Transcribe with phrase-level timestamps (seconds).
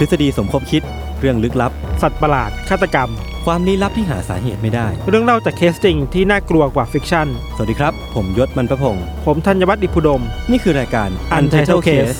[0.00, 0.82] ทฤษฎีสมคบคิด
[1.20, 3.10] เรื่องลึกลับ สัตว์ประหลาด ฆาตกรรม
[3.46, 12.18] ความลี้ลับที่หาสาเหตุไม่ได้ เรื่องเล่าจากเคสจริงที่น่ากลัวกว่า fiction สวัสดีครับ ผมยชญ์ บรรพพงศ์ผมธัญวัฒน์อิพภูดม นี่คือรายการ Untitled Case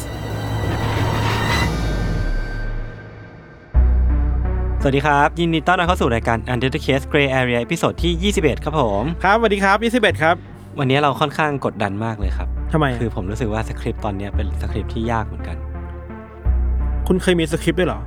[4.82, 10.36] สวัสดีครับ ยินดีต้อนรับเข้าสู่รายการ Untitled Case Gray Area ตอนที่ 21 ครับผม ครับสวัสดีครับ21ครับ
[10.78, 15.58] วันนี้เราค่อนข้างกดดันมากเลยครับ ทำไมคือผมรู้สึกว่าสคริปต์ตอนนี้เป็นสคริปต์ที่ยากเหมือนกัน
[17.06, 18.00] คุณเคยมีสคริปต์ด้วยเหรอ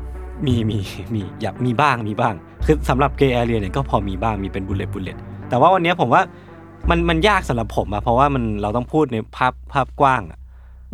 [0.45, 0.77] มีมี
[1.13, 2.33] มีอยากมีบ้างมีบ้าง
[2.66, 5.17] คือสำหรับ Gray Area เนี่ยก็พอมีบ้างมีเป็น bullet bullet
[5.50, 6.22] แต่ว่าวันนี้ผมว่า
[6.89, 10.39] มันมันยากสำหรับผมอะเพราะว่ามันเราต้องพูดในภาพภาพกว้างอะ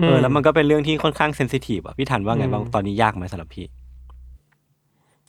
[0.03, 3.65] เออแล้วมันก็เป็นเรื่องที่ค่อนข้าง sensitive อะพี่ธัญว่าไงบ้างอืมตอนนี้ยากไหมสำหรับพี่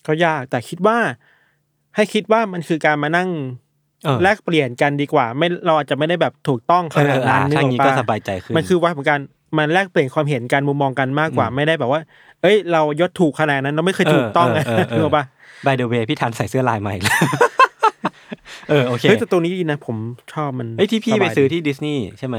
[0.06, 0.96] ก็ยากแต่คิดว่า
[1.96, 3.28] ให้คิดว่ามันคือการมานั่ง
[4.04, 9.20] เออแลกเปลี่ยนกันดีกว่า ไม่เราอาจจะไม่ได้แบบถูกต้องขเออนาดอะนั้นนึกถ้าอองี้กก็ปะสบายใจขึ้นมันคือว่าของการ
[9.56, 12.00] มันแลกเปลี่ยนความเห็นกันมุมมองกันมากกว่าอืมไม่ได้แบบว่า
[12.42, 15.24] เอ้ย เรายศถูกขนาดนั้นเราไม่เคยถูกต้องเออเออเออนึกออกปะ
[15.66, 17.14] by the way พี่ทันใส่เสื้อลายใหม่เลย
[18.68, 19.96] เออโอเคเฮ้ยแต่ตัวนี้ดีนะ ผม
[20.32, 22.36] ชอบมันไอ้ยที่พี่สไปบายซื้อดีที่ดิสนีย์ใช่ไหม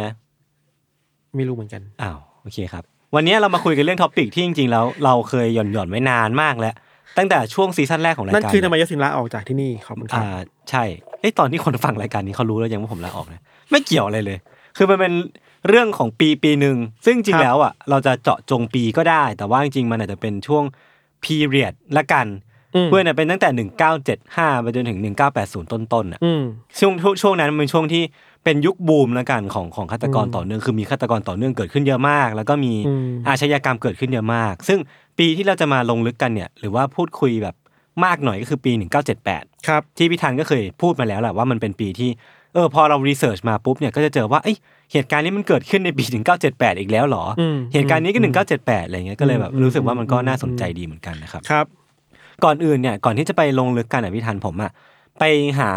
[1.35, 2.83] ไม่รู้เหมือนกันอ้าวโอเคครับ
[3.15, 6.73] วันนี้เรามาคุยกันเรื่องท็อปิกที่จริงๆแล้วเราเคยหย่อนหย่อนๆไว้นานมากแล้ว
[7.17, 10.39] ตั้งแต่ช่วงซีซั่นแรกของรายนั่นการคือทำไมยศสินลาออกจากที่นี่ขอบคุณครับอ่า
[10.69, 10.83] ใช่
[11.19, 14.37] เอ้ยตอนที่คนฟังรายการนี้เขารู้แล้วยังว่าผมลาออกนะไม่เกี่ยวอะไรเลย
[14.77, 15.13] คือมันเป็น
[15.67, 20.63] เรื่องของปีปีหนึ่งซึ่งจริคงรับๆแล้วอะเราจะเจาะจงปีก็ได้ แต่ว่าจริงๆมันอาจจะเป็นช่วง
[21.23, 22.27] period ละกัน
[22.75, 23.49] อืมเพื่อนเนี่ยเป็นตั้งแต่
[24.09, 24.99] 1975 ไปจนถึง
[25.35, 26.43] 1980 ต้นๆอะอืม
[26.79, 28.03] ช่วงช่วงช่วงนั้นมันเป็นช่วงที่
[28.43, 34.79] เป็นยุคบูมแล้วกันของของฆาตกรอืมต่อเนื่องคือมีฆาตกรต่อเนื่องเกิดขึ้นเยอะมาก แล้วก็มีอืมอาชญากรรมเกิดขึ้นเยอะมาก ซึ่ง
[35.19, 37.55] ปีที่เราจะมาลงลึกกันเนี่ย หรือว่าพูดคุยแบบ
[38.05, 38.71] มากหน่อยก็คือปี
[39.19, 42.09] 1978 ครับ ที่พี่ธันก็เคยพูดมาแล้วแหละว่ามันเป็นปีที่
[42.53, 44.57] เออพอเรารีเสิร์ชมาปุ๊บเนี่ยก็จะเจอว่าเอ้ย
[44.93, 46.03] เหตุการณ์นี้มันเกิดขึ้นในปี
[46.41, 51.65] 1978 อีกแล้วเหรออมเหตุการณ์นี้ก็อืม1978 อะไรเงี้ยก็เลยแบบอืมรู้สึกว่ามันก็อืมน่าสนใจดีเหมือนกันนะครับครับ
[52.43, 54.71] ก่อนอื่นเนี่ยก่อนที่จะไปลงลึกกันอะพี่ทันผมอะ
[55.19, 55.23] ไป
[55.59, 55.71] หา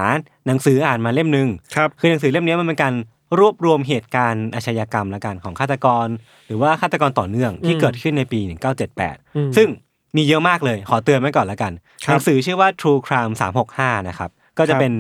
[0.46, 2.94] หนังสืออ่านมาเล่มหนึ่งครับคือหนังสือเล่มนี้มันเป็นการ
[3.38, 6.06] รวบรวมเหตุการณ์อาชญากรรมละกันของฆาตกร
[6.46, 8.60] หรือว่าฆาตกรต่อเนื่องที่อืมเกิดขึ้นในปีอืม
[8.92, 9.68] 1978 ซึ่ง
[10.16, 11.72] มีเยอะมากเลย ขอเตือนไว้ก่อนละกัน
[12.04, 13.34] ครับหนังสือชื่อว่า True Crime
[13.70, 14.92] 365 นะครับ ก็จะครับเป็น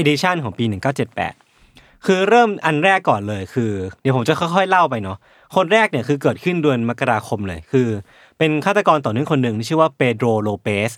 [0.00, 1.45] edition ของปี 1978
[2.06, 3.70] คือเริ่มอันแรกก่อนเลยคือ
[4.02, 5.18] เดี๋ยวผมจะค่อยๆเล่าไปเนาะ
[5.56, 7.88] คนแรกเนี่ยคือเกิดขึ้นเดือนมกราคมเลยคือ
[8.38, 10.90] เป็นฆาตกรต่อเนื่องคนหนึ่งที่ชื่อว่าเปโดรโลเปส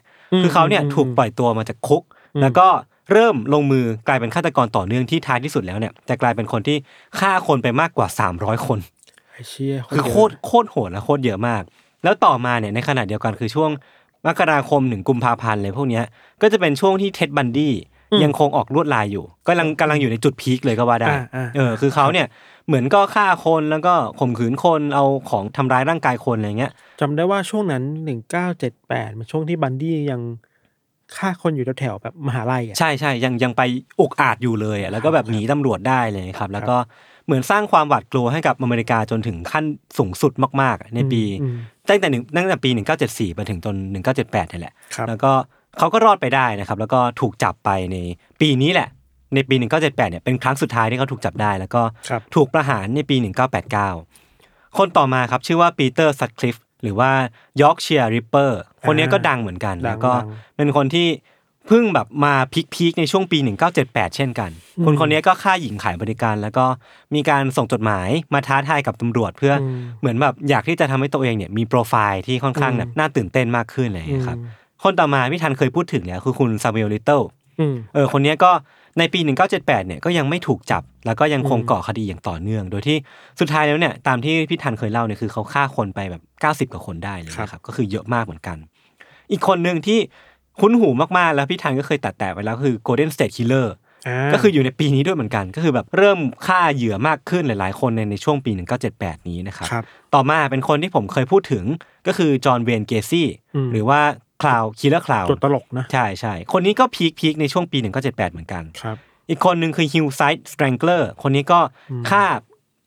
[0.43, 2.03] คือเขาเนี่ยถูกปล่อยตัวมาจากคุก
[2.43, 2.67] แล้วก็
[3.13, 6.77] เริ่มลงมือกลายเป็นฆาตกรต่อเนื่องที่ท้ายที่สุดแล้วเนี่ยจะกลายเป็นคนที่
[7.19, 8.79] ฆ่าคนไปมากกว่า 300 คน
[9.33, 11.63] ไอ้เชี่ยคือโคตรโคตรโหดและโคตรเยอะมาก
[12.05, 13.71] แล้วต่อมาเนี่ยในขณะเดียวกันคือช่วง
[14.27, 16.05] มกราคมถึงกุมภาพันธ์เลยพวกเนี้ย
[16.43, 17.75] ก็จะเป็นช่วงที่เท็ดบันดี้
[18.25, 22.27] ยังคงออกลวดลายอยู่กำลังกำลังอยู่ในจุดพีคเลยก็ว่าได้อ่าอ่าเออ คือเขาเนี่ย
[22.67, 30.21] เหมือนก็ฆ่าคนแล้วก็ข่มขืนคนเอาของทำร้ายร่างกายคนอะไรเงี้ย จำได้ว่าช่วงนั้นหนึ่งเก้าเจ็ดแปดมันช่วงที่บันดี้ยัง
[31.17, 33.63] ฆ่าคนอยู่แถวๆแบบมหาลัยอะ ใช่ใช่ยังยังไป
[34.01, 36.77] อุกอาจอยู่เลยอะแล้วก็แบบหนีตำรวจได้เลยครับ แล้วก็
[37.27, 39.65] เหมือนสร้างความหวาดกลัวให้กับอเมริกาจนถึงขั้น
[39.99, 41.57] สูงสุดมากๆอะในปีอืม
[41.89, 42.71] ตั้งแต่หนึ่งตั้งแต่ปี
[43.03, 43.77] 1974 ไปถึงจน
[44.15, 45.33] 1978นี่แหละ ครับ แล้วก็
[45.79, 47.97] เขาก็รอดไปได้นะครับ แล้วก็ถูกจับไปใน
[48.41, 48.89] ปีนี้แหละ
[49.35, 53.17] ในปี 1978เนี่ยเป็นครั้งสุดท้ายที่เขาถูกจับได้ แล้วก็ครับถูกประหารในปี
[53.97, 57.11] 1989 คนต่อมาครับชื่อว่าปีเตอร์ซัตคลิฟหรือว่า
[57.63, 61.09] Yorkshire Ripper คนนี้ก็ดังเหมือนกันดังแล้วก็ดังเป็นคนที่
[61.67, 62.35] เพิ่งแบบมา
[62.75, 63.39] peak ๆในช่วงปี
[63.79, 64.51] 1978 เช่นกัน
[64.85, 66.67] คนคนนี้ก็ฆ่าหญิงขายบริการ แล้วก็
[67.15, 74.39] มีการส่งจดหมายมาท้าทายกับตำรวจ เพื่ออมเหมือนแบบอยากที่จะทำให้ตัวเองเนี่ยมีโปรไฟล์ที่ค่อนข้างแบบน่าตื่นเต้นมากขึ้นอะไรอย่างเงี้ยครับ
[74.83, 77.21] คนต่อมาพี่ธัญเคยพูดถึงแล้วคือคุณ Samuel Little
[77.61, 78.51] อืมเออคนเนี้ยก็
[78.99, 82.97] ในปี 1978เนี่ยก็ยังไม่ถูกจับ แล้วก็ยังคงก่อคดีอย่างต่อเนื่อง โดยที่
[83.41, 86.23] สุดท้ายแล้วเนี่ยตามที่พี่ธัญเคยเล่าเนี่ยคือเขาฆ่าคนไปแบบ
[86.69, 88.57] 90 กว่าคนได้เลยนะครับก็คือเยอะมากเหมือนกัน
[89.31, 89.99] อีกคนหนึ่งที่
[90.61, 90.89] คุ้นหู
[91.19, 93.67] มากๆแล้วพี่ธัญก็เคยตัดแต่ไปแล้วคือ Golden State Killer
[94.09, 98.51] อ่าก็คืออยู่ในปีนี้ด้วยเหมือนกัน ก็คือแบบเริ่มฆ่าเหยื่อมากขึ้นหลายๆ คนในในช่วงปี
[98.91, 99.85] 1978 นี้นะครับครับ
[100.15, 101.65] ต่อมาเป็นคนที่ผมเคยพูดถึง
[102.07, 104.01] ก็คือ John Wayne Gacy อืมหรือว่า
[104.43, 108.97] Clown Killer clown ตัวตลกนะ ใช่ใช่คนนี้ก็ peak peak ในช่วงปี 1978 เหมือนกันครับ
[109.29, 111.61] อีกคนหนึ่งคือ Hillside Strangler คนนี้ก็
[112.11, 112.25] ฆ่า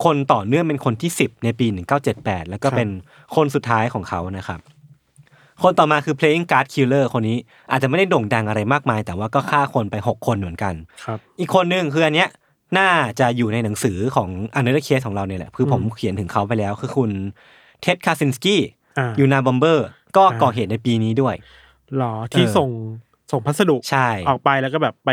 [0.06, 1.68] คนต่อเนื่องเป็นคนที่ 10 ในปี
[2.08, 2.90] 1978 แล้วก็ครับเป็น
[3.36, 4.60] คนสุดท้ายของเขานะครับ
[5.64, 7.38] คนต่อมาคือ playing card killer คนนี้
[7.72, 10.74] อาจจะไม่ได้โด่งดังอะไรมากมาย แต่ว่าก็ฆ่าคนไป 6 คนเหมือนกัน
[11.06, 12.30] ครับอีกคนหนึ่งคืออันเนี้ย
[12.78, 12.90] น่า
[13.20, 17.12] จะอยู่ในหนังสือของ Untitled Case ของเราเนี่ยแหละคือผมเขียนถึงเขาไปแล้ว คือคุณ
[17.82, 18.62] Ted Kaczynski
[18.98, 21.36] อ่า Unabomber ก็อ่าก่อเหตุในปีนี้ด้วย
[21.98, 22.70] หรอที่เออส่ง
[23.32, 25.10] ส่งพัสดุใช่ออกไปแล้วก็แบบไป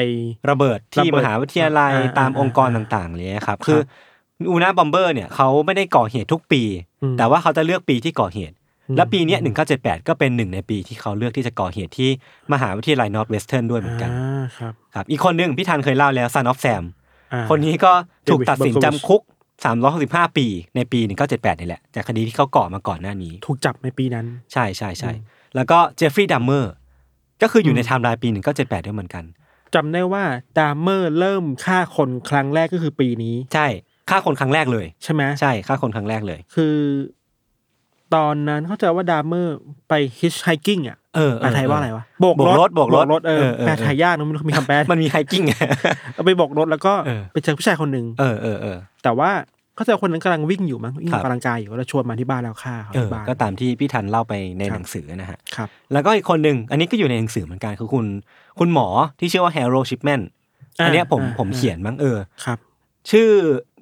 [0.50, 3.80] ระเบิดที่ระเบิดมหาวิทยาลัยอ่าตามอ่าองค์กรอ่าต่างๆเลยครับ คือ
[4.50, 6.62] Unabomber เนี่ยเขาไม่ได้ก่อเหตุทุกปี
[7.02, 8.54] อืมแต่ว่าเขาจะเลือกปีที่ก่อเหตุ
[8.88, 9.40] อืมและปีเนี้ย
[9.74, 12.10] 1978ก็เป็นหนึ่งในปีที่เขาเลือกที่จะก่อเหตุที่
[12.52, 16.84] มหาวิทยาลัย Northwestern ด้วยเหมือนกันอ่าครับครับอีกคนหนึ่งพี่ธัญเคยเล่าแล้ว Son of Sam
[17.32, 17.92] อ่าคนนี้ก็
[18.28, 19.22] ถูกตัดสิน David Berkowitz จำคุก
[19.66, 20.46] 365 ปี
[20.76, 21.00] ในปี
[21.30, 25.12] 1978 นี่แหละ จากคดีที่เขาก่อมาก่อนหน้านี้ ถูกจับในปีนั้น ใช่ใช่ใช่
[25.54, 26.72] แล้วก็เจฟฟรีย์ดัมเมอร์
[27.42, 28.28] ก็คืออยู่ในไทม์ไลน์ปี
[28.58, 29.24] 1978 ด้วยเหมือนกัน
[29.74, 30.24] จำได้ว่า
[30.58, 33.66] ดามเมอร์เริ่มฆ่าคนครั้งแรกก็คือปีนี้ ใช่
[34.10, 36.76] ฆ่าคนครั้งแรกเลย ใช่ไหมใช่ฆ่าคนครั้งแรกเลย คือ
[38.14, 39.56] ตอนนั้นเข้าใจว่าดามเมอร์
[39.88, 45.44] ไป hitchhiking อะ เออเออแปลไทยว่าอะไรวะโบกโบกรถโบกรถรถเออเออเออแปลไทยยากนะมันมีคำแปลมันมี hiking
[46.14, 49.30] เอาไปโบกรถแล้วก็เออไปเจอผู้ชายคนหนึ่งเออเออเออแต่ว่า
[49.78, 58.06] เข้าใจว่าคนนั้นกำลังวิ่งอยู่มั้งวิ่งครัอบอกกำลังกายอยู่แล้วชวนมาที่บ้านแล้วฆ่าเขาเออที่บ้านก็ตามที่พี่ทันเล่าไปในครับหนังสือนะฮะครับแล้วก็อีกคนหนึ่งอันนี้ก็อยู่ในหนังสือเหมือนกันคือคุณ
[58.58, 58.86] คุณหมอ
[59.18, 60.20] ที่ชื่อว่าแฮร์โรชิปแมน
[60.80, 62.58] อ่าอันเนี้ยผมอ่าผมอ่าเขียนมั้งเออครับ
[63.10, 63.28] ชื่อ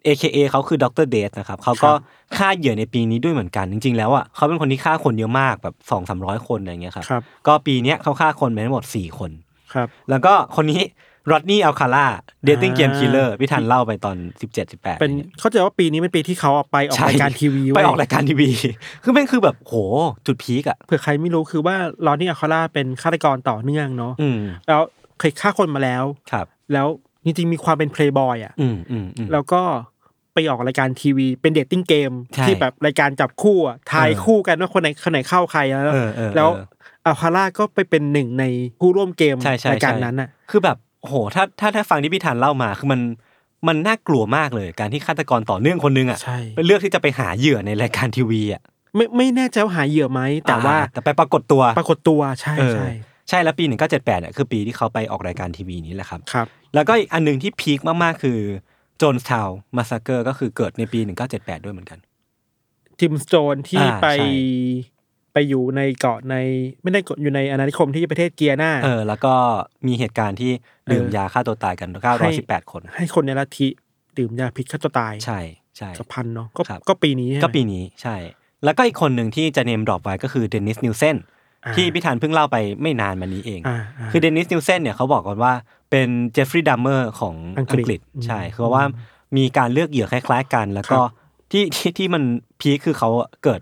[0.07, 9.31] AKA เขาคือดรเดทนะครับเขาก็ครับฆ่าเหยื่อในปีนี้ด้วยเหมือนกัน จริง ๆ แล้วอะเขาเป็นคนที่ฆ่าคนเยอะมากแบบสองสามร้อยคนอะไรเงี้ยครับครับก็ปีเนี้ยเขาฆ่าคนไปทั้งหมดสี่คน
[9.75, 10.83] ครับแล้วก็คนนี้
[11.31, 12.07] รอดนี่อัลคาร่า
[12.45, 18.51] Dating Game อ่า Killer พี่ธันเล่าไปตอนสิบเจ็ดสิบแปดเป็นเข้าใจว่าปีนี้เป็นปีที่เขาออกไปออกรายการทีวีไปเว้ยออกรายการทีวี
[19.03, 19.75] คือแม่งคือแบบโห
[20.27, 21.77] จุด peak อะเผื่อใครไม่รู้คือว่า
[22.07, 24.39] รอดนี่อัลคาร่าเป็นฆาตกรต่อเนื่องเนาะอืม
[24.69, 24.81] แล้ว
[25.19, 26.87] เคยฆ่าคนมาแล้วครับ แล้ว
[27.25, 29.63] จริงๆมีความเป็นเพลย์บอยอะอืมอืมอืมแล้วก็
[30.37, 36.67] ไปออกรายการทีวี เป็น dating game ใช่ที่แบบรายการจับคู่อะทายเออคู่กันว่าคนไหนคนไหนเข้าใครแล้วเออเออแล้วเออ
[37.07, 38.45] อัลคาร่าก็ไปเป็นหนึ่งใน
[38.81, 43.01] ผู้ร่วมเกมใช่ใช่รายการใช่นั้นอะ คือแบบโหถ้าถ้าถ้าฟังที่พี่ทันเล่ามาคือมัน
[43.69, 48.63] มันน่ากลัวมากเลย การที่ฆาตกรต่อเนื่องคนนึงอะใช่ไปเลือกที่จะไปหาเหยื่อในรายการทีวีอะ
[48.97, 52.89] ไม่ไม่แน่ใจว่าหาเหยื่อไหมแต่ว่าอ่แต่ไปปรากฏตัวปรากฏตัวใช่เออใช่
[53.29, 58.39] ใช่แล้วปี1978เนี่ยคือปีที่เขาไปออกรายการทีวีนี้แหละครับครับ แล้วก็อีกอันหนึ่งที่พีคมากๆคือ
[58.99, 61.01] โจนส์ทาวมาสเกอร์ก็คือเกิดในปี
[61.33, 61.99] 1978 ด้วยเหมือนกัน
[62.99, 64.29] โจนส์ทาวน์ที่อ่าไปใช่
[65.33, 66.35] ไปอยู่ในเกาะใน
[66.83, 69.35] ไม่ได้อยู่ในอาณานิคมที่ประเทศกายอานาเออ แล้วก็
[69.87, 70.53] มีเหตุการณ์ที่
[70.93, 71.89] ดื่มเออยาฆ่าตัวตายกัน
[72.31, 73.69] 918 คน ให้คนในลัทธิ
[74.19, 75.41] ดื่มยาพิษฆ่าตัวตาย ใช่
[75.77, 78.17] ใช่เกือบพันเนาะก็ครับก็ปีนี้ใช่ไหมก็ปีนี้ใช่
[78.65, 81.27] แล้วก็อีกคนหนึ่งที่จะ name drop ไว้ก็คือเดนิสนิลเซนอ่า
[81.75, 85.53] ที่พี่ธันเพิ่งเล่าไปไม่นานมานี้เองอ่าคือเดนิสนิลเซนเนี่ยเขาบอกกันว่า
[85.91, 88.85] เป็นเจฟฟรีย์ดัมเมอร์ของอัอังงกฤษกฤษอืมใช่คือว่า
[89.37, 91.11] มีการเลือกเหยื่อคล้าย ๆ กัน แล้วก็ครับ
[91.53, 92.23] ที่ที่ที่มัน
[92.61, 93.11] peak คือเขา
[93.45, 93.61] เกิด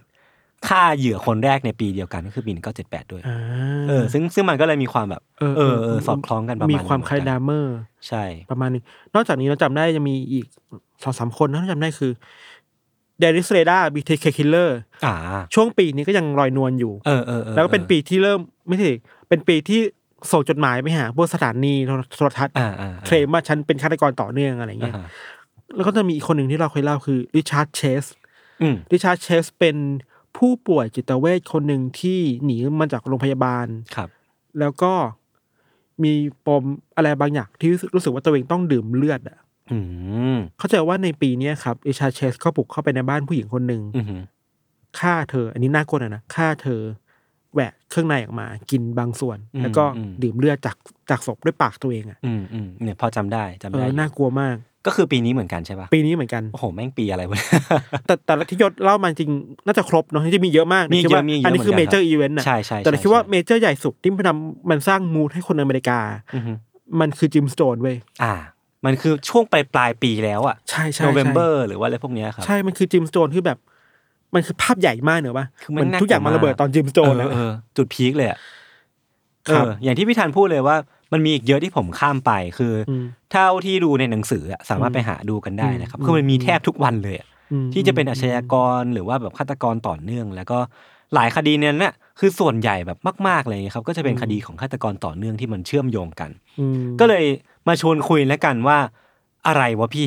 [0.68, 2.52] ฆ่าเหยื่อคนแรกในปีเดียวกันก็คือปี
[2.82, 3.36] 1978ด้วยอ่า
[3.88, 7.76] เออ ซึ่งซึ่งมันก็เลยมีความแบบ เออเออเออสอดคล้องกันประมาณมีความหนึ่งคล้ายเหมือนกันดามเมอร์
[8.08, 8.82] ใช่ ประมาณนึง
[9.14, 10.46] นอกจากนี้เราจำได้ยังมีอีก
[11.02, 12.12] สองสามคนนะที่จำได้คือ
[13.20, 15.14] เดนิสเรเดอร์ BTK Killer อ่า
[15.54, 18.86] ช่วงปีนี้ก็ยังลอยนวลอยู่เออเออออแล้วก็เป็นปีที่เริ่มไม่ใช่
[19.28, 19.80] เป็นปีที่
[20.32, 21.74] ส่งจดหมายไปหาพวกสถานี
[22.16, 25.08] โทรทัศน์อ่าอ่าเคลมว่าฉันเป็นฆาตกรต่อเนื่องอะไรอ่าเงี้ยฮะ
[25.76, 28.04] แล้วก็จะมีอีกคนหนึ่งที่เราเคยเล่าคือริชาร์ดเชส
[28.62, 29.76] อืมริชาร์ดเชสเป็น
[30.36, 33.66] ผู้ป่วยจิตเวชคนหนึ่งที่หนีมาจากโรงพยาบาล
[33.96, 34.08] ครับ
[34.60, 34.92] แล้วก็
[36.02, 36.12] มี
[36.46, 36.64] ปม
[36.96, 39.38] อะไรบางอย่างที่รู้สึกว่าตัวเองต้องดื่มเลือดอะ
[39.72, 39.78] อื
[40.34, 44.22] ม เข้าใจว่าในปีเนี้ยครับริชาร์ดเชสก็บุกเข้าไปในบ้านผู้หญิงคนหนึ่งอืม
[45.00, 46.80] ฆ่าเธอ อันนี้น่ากลัวหน่อยนะฆ่าเธอ
[47.54, 49.84] แหวกเครื่องในออกมา กินบางส่วน แล้วก็
[50.22, 50.76] ดื่มเลือดจาก
[51.10, 54.56] จากศพด้วยปากตัวเองอะอืมอืมเนี่ยพอจำได้จำได้เออน่ากลัวมาก
[54.86, 57.38] ก็คือปีนี้เหมือนกันใช่ปะปีนี้เหมือนกัน โอ้โหแม่งปีอะไรวะ
[58.06, 59.30] แต่แต่ละที่ยศเล่ามาจริง
[59.66, 65.98] น่าจะครบเนาะที่มีเยอะมากมีคิดว่าเยอะมีเยอะอันนี้คือเหมือนกัน major event นะใช่ใช่แต่เราใช่คิดว่าใช่ major ใหญ่สุดที่มันทำมันสร้าง mood ให้คนอเมริกา
[66.34, 66.52] อือฮึ
[67.00, 68.34] มันคือโจนส์ทาวน์เว้ยอ่า
[68.84, 73.58] มันคือช่วงปลายปลายปีแล้วอะใช่ใช่ใช่ November หรือว่าอะไรพวกเนี้ยครับใช่มันคือจิมสโตนที่แบบ
[74.34, 78.38] มันคือภาพใหญ่มากเนอะปะคือมันเหมือนน่าทุกอย่างกลัวมันระเบิดมากตอนจิมสโตนเอนะอเออจุดพีคเลยอะ
[79.46, 80.76] เอครับออย่างที่พี่ธันพูดเลยว่า
[81.12, 90.58] มันมีอีกเยอะที่ผมข้ามไปคืออมเท่าที่ดูในหนังสืออะสามารถไปหาดูกันได้นะครับ คือมันมีแทบทุกวันเลยอะอืมที่จะเป็นอาชญากรหรือว่าแบบฆาตกรต่อเนื่อง แล้วก็
[91.14, 92.98] หลายคดีเนี่ยน่ะคือส่วนใหญ่แบบ
[93.28, 97.24] มากๆเลยครับ ก็จะเป็นคดีของฆาตกรต่อเนื่องที่มันเชื่อมโยงกันอืมก็เลย
[97.68, 98.78] มาชวนคุยแล้วกันว่า
[99.46, 100.06] อะไรวะพี่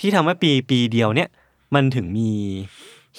[0.00, 1.28] ที่ทำให้ปีปีเดียวเนี่ย
[1.74, 2.30] มันถึงมี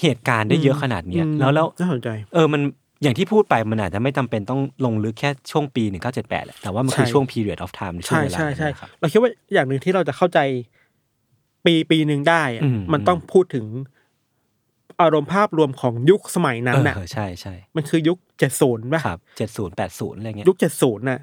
[0.01, 2.61] เหตุการณ์ได้เยอะขนาดเนี้ยอืมแล้วแล้วน่าสนใจ เออมัน
[3.03, 10.39] อย่างที่พูดไปมันอาจจะไม่จำเป็นต้องลงลึกแค่ช่วงปีหนึ่งเก้าเจ็ดแปดแหละแต่ว่ามันคือใช่ช่วง period of time ในช่วงใช่เวลาใช่นั้นใช่นะครับเราคิดว่าอย่างหนึ่งที่เราจะเข้าใจ
[11.65, 13.65] ปีปีหนึ่งได้อะอืมมันต้องพูดถึง
[15.01, 21.19] อารมณ์ภาพรวมของยุคสมัยนั้นน่ะเออใช่ใช่มันคือยุคเจ็ดศูนย์ป่ะครับเจ็ดศูนย์แปดศูนย์อะไรเงี้ยยุคเจ็ดศูนย์น่ะ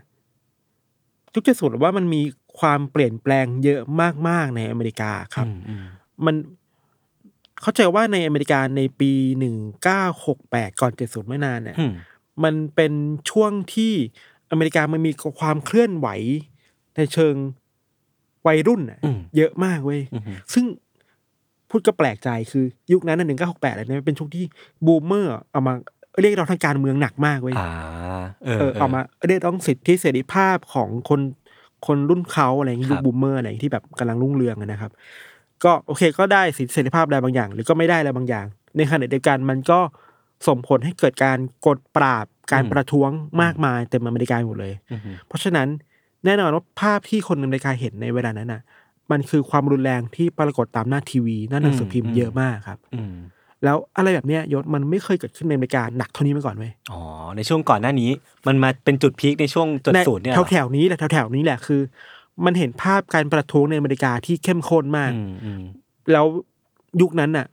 [1.35, 2.21] ยุคเจ็ดศูนย์ว่ามันมี
[2.61, 3.81] ความเปลี่ยนแปลงเยอะ
[4.29, 5.85] มากๆในอเมริกาครับอืมอืม
[6.27, 6.35] มัน
[7.63, 11.93] เข้าใจว่าในอเมริกาในปีหนึ่งเก้าหกแปดก่อนเจ็ดศูนย์ไม่นานเนี่ยอืม
[12.45, 12.93] มันเป็น
[13.31, 13.93] ช่วงที่
[14.51, 16.09] อเมริกามันมีความเคลื่อนไหว
[16.97, 17.35] ในเชิง
[18.47, 20.23] วัยรุ่นน่ะอืมเยอะมากเว้ยอืม
[20.55, 20.65] ซึ่ง
[21.69, 24.45] พูดก็แปลกใจคือยุคนั้นหนึ่งเก้าหกแปดอะไรเนี่ยเป็นช่วงที่
[24.87, 25.75] บูมเมอร์เอามา
[26.21, 27.71] เรียกร้องทางการเมืองหนักมากเว้ยอ่า
[28.45, 31.21] เออเออเอามาเรียกร้องสิทธิเสรีภาพของคน
[31.87, 34.93] คนรุ่นเขาอะไรอย่างงี้ครับยุค boomer อะไรที่แบบกำลังรุ่งเรืองอะนะครับ
[35.65, 38.47] ก็โอเคก็ได้สิทธิเสรีภาพอะไรบางอย่าง หรือก็ไม่ได้อะไรบางอย่าง
[38.77, 39.81] ในขณะเดียวกันมันก็
[40.47, 43.11] ส่งผลให้เกิดการกดปราบการประท้วง
[43.43, 45.69] มากมายเต็มอเมริกาหมดเลยอืมเพราะฉะนั้น
[46.25, 48.62] แน่นอนว่าภาพที่คนอเมริกาเห็นในเวลานั้นน่ะ
[49.11, 53.15] มันคือความรุนแรงที่ปรากฏตามหน้าทีวีหน้าหนังสือพิมพ์เยอะมากครับอืม
[53.64, 57.00] แล้วอะไรแบบเนี้ยยศมันไม่เคยเกิดขึ้นในอเมริกาหนักเท่านี้มาก่อนเว้ยอ๋อ
[57.37, 58.11] ในช่วงก่อนหน้านี้
[58.47, 61.81] มันมาเป็นจุดพีคในช่วงจุดศูนย์เนี่ยเหรอแถวๆนี้แหละแถวๆนี้แหละคือ
[62.45, 65.62] มันเห็นภาพการประท้วงในอเมริกาที่เข้มข้นมากอืมอืม
[66.12, 66.26] แล้ว
[67.00, 67.47] ยุคนั้นน่ะ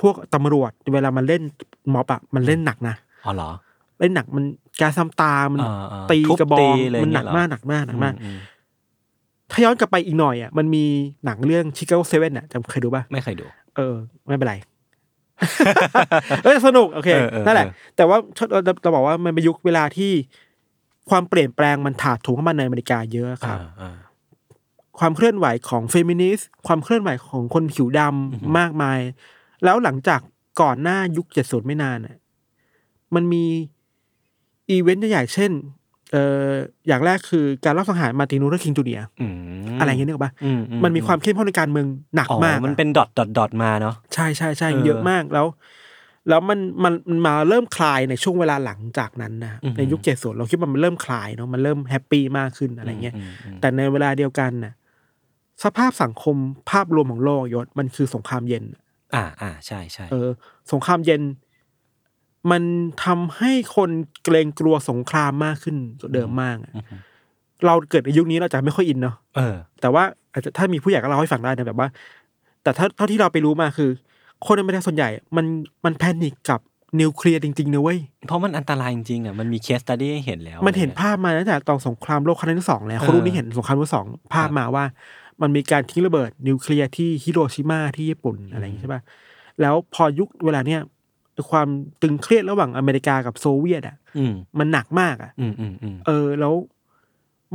[0.00, 1.42] พวกตำรวจเวลามันเล่น
[1.94, 2.94] ม็อบอะมันเล่นหนักนะ
[3.26, 3.50] อ๋อเหรอ
[4.00, 4.44] เล่นหนักมัน
[4.80, 8.38] การซ้ำตา มันอ่าอ่าตีทุบกระบอตีงอะไรมันหนักเงี้ยเหรอมากหนักมากหนักมากอืม
[9.50, 10.84] ถ้าย้อนกลับไปอีกหน่อยอะมันมี
[11.24, 13.94] หนังเรื่อง Chicago Seven อะจำเคยดูป่ะไม่เคยดู เออ
[14.26, 14.54] ไม่เป็นไร
[16.44, 18.18] เออสนุกโอเคเออเออนั่นแหละเออแต่ว่า
[18.50, 20.12] เราเราบอกว่ามันเป็นยุคเวลาที่
[21.10, 23.96] ความเปลี่ยนแปลงมันถาโถมเข้ามาในอเมริกาเยอะครับอ่าอ่า
[24.98, 29.00] ความเคลื่อนไหวของเฟมินิสต์ความเคลื่อนไหวของคนผิวดำมากมาย
[29.64, 30.20] แล้วหลังจาก
[30.60, 32.16] ก่อนหน้ายุคเจ็ดศูนย์ไม่นานน่ะ
[33.14, 33.44] มันมี
[34.70, 35.52] อีเวนต์ใหญ่ๆเช่น
[36.12, 36.50] เอ่อ
[36.88, 40.50] อย่างแรกคือการลอบสังหารมาร์ตินลูเทอร์คิงจูเนียร์อืมอะไรเงี้ยนึกออกปะอื
[40.84, 41.86] มันมีความเข้มข้นในการเมือง
[42.16, 45.46] หนักอ๋อมากมันอะเป็น dot dot dot มาเนาะใช่ใช่ใช่เออเยอะมากแล้ว
[46.28, 54.72] แล้วมันมันมันมาเริ่มคลายในช่วงเวลาหลังจากนั้นนะอือฮึในยุคเจ็ดศูนย์เราคิดว่ามันเริ่มคลายเนาะมันเริ่ม happy มากขึ้นอะไรเงี้ยอืมอืมแต่ในเวลาเดียวกันน่ะ
[55.64, 56.36] สภาพสังคม
[56.70, 58.64] ภาพรวมของโลกยศมันคือสงครามเย็น
[59.14, 60.28] อ่าอ่าใช่ใช่เออ
[60.72, 61.22] สงครามเย็น
[62.50, 62.62] มัน
[63.04, 63.90] ทำให้คน
[64.24, 66.72] เกรงกลัวสงครามมากขึ้นกว่าเดิมมากอะ
[67.66, 71.88] เราเกิดในยุคนี้เราจะไม่ค่อย in เนาะเออแต่ว่าอาจจะถ้ามีผู้ใหญ่ก็เล่าให้ฟังได้นะแบบว่า
[72.62, 73.90] แต่ถ้าเท่าที่เราไปรู้มาคือ
[74.46, 75.46] คนในประเทศส่วนใหญ่ มัน
[75.84, 76.60] มัน panic กับ
[77.00, 84.84] นิวเคลียร์จริงๆนะเว้ย เพราะมันอันตรายจริงๆอะมันมี case study ให้เห็นแล้ว มันเห็นอะไรงี้ยภาพมาตั้งแต่ตอนสงครามโลกครั้งที่สองแล้วเออคนรุ่นนี้เห็นสงครามโลกสองภาพครับมาว่า
[85.42, 89.02] มันมีการทิ้งระเบิดนิวเคลียร์ที่ฮิโรชิมาที่ญี่ปุ่นอะไรอย่างงี้ใช่ป่ะ
[89.60, 90.80] แล้วพอยุคเวลาเนี้ย
[91.50, 91.68] ความ
[92.02, 96.54] ตึงเครียดระหว่างอเมริกากับโซเวียตอะอืมมันหนักมากอะอืมอืมอืมเออแล้ว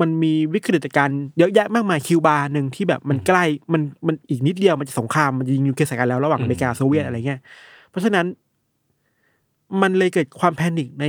[0.01, 7.39] มันมีวิกฤตการณ์เยอะแยะมากมายคิวบาหนึ่งที่แบบมันใกล้มันมันอีกนิดเดียวมันจะสงครามมันจะยิงนิวเคลียร์ใส่กันแล้วระหว่างอเมริกาโซเวียตอะไรเงี้ย
[7.89, 8.25] เพราะฉะนั้น
[9.81, 11.05] มันเลยเกิดความแพนิคใน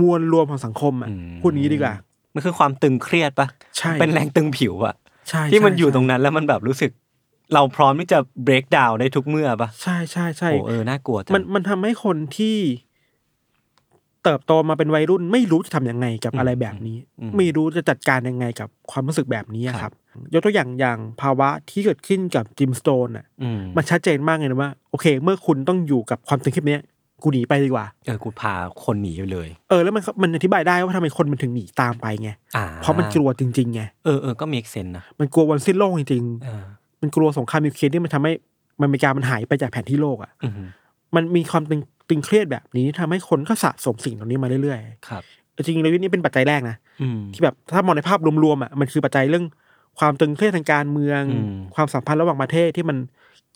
[0.00, 1.10] มวลรวมของสังคมอะ
[1.40, 1.94] พูดอย่างนี้ดีกว่า
[2.34, 3.48] มันคือความตึงเครียดปะ
[3.78, 4.94] ใช่เป็นแรงตึงผิวอะ
[5.28, 6.90] ใช่ที่มันอยู่ใช่ตรงนั้นแล้วมันแบบรู้สึก
[7.54, 12.56] เราพร้อมที่จะ break down ได้ทุกเมื่อปะใช่ใช่ใช่โอ้เออน่ากลัวจังมันมันทำให้คนที่
[14.24, 16.96] เติบโตมาเป็นวัยรุ่น ไม่รู้จะทำยังไงกับอะไรแบบนี้
[17.36, 19.92] ไม่รู้จะจัดการยังไงกับความรู้สึกแบบนี้อะครับ
[20.32, 26.82] ยกตัวอย่างอย่างภาวะที่เกิดขึ้นกับจิมสโตนอะอืมมันชัดเจนมากเลยนะว่า โอเค เมื่อคุณต้องอยู่กับความตึงเครียดเนี้ย
[27.22, 28.52] กูหนีไปดีกว่าเออกูพา
[28.84, 36.69] คนหนีไปเลย เออแล้วมันมันอธิบายได้ว่าทำไมคนมันถึงหนีตามไปไงอ่าเพราะมันกลัวจริงๆไงเออเออก็มีเซนนะมันกลัววันสิ้นโลกจริงเออๆ
[37.00, 38.32] มันกลัวสงครามนิวเคลียร์ที่มันทำให้
[38.82, 40.52] อเมริกามันหายไปจากแผนที่โลกอะอืม
[41.14, 44.78] มันมีความตึงตึงเครียดแบบนี้ทำให้คนก็สะสมสิ่งเหล่านี้มาเรื่อย
[45.08, 49.44] ครับๆจริงๆเลยนี่เป็นปัจจัยแรกนะอืมที่แบบถ้ามองในภาพรวมๆอะมันคือปัจจัยเรื่อง
[49.98, 52.96] ความตึงเครียดทางการเมืองอืมความสัมพันธ์ระหว่างประเทศที่มัน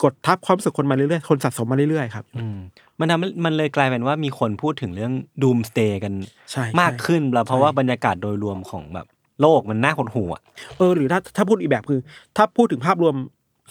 [0.02, 2.58] กดทับความรู้สึกคนมาเรื่อยๆ คนสะสมมาเรื่อยๆครับอืม
[3.00, 6.12] มันทำให้มันเลยกลายเป็นว่ามีคนพูดถึงเรื่องdoomsday กัน
[6.50, 9.06] ใช่มากใช่ขึ้นแล้วเพราะว่าบรรยากาศโดยรวมของแบบ
[9.40, 10.42] โลกมันน่าหดหู่อะ
[10.78, 12.00] เออหรือถ้าถ้าพูดอีกแบบคือ
[12.36, 13.14] ถ้าพูดถึงภาพรวม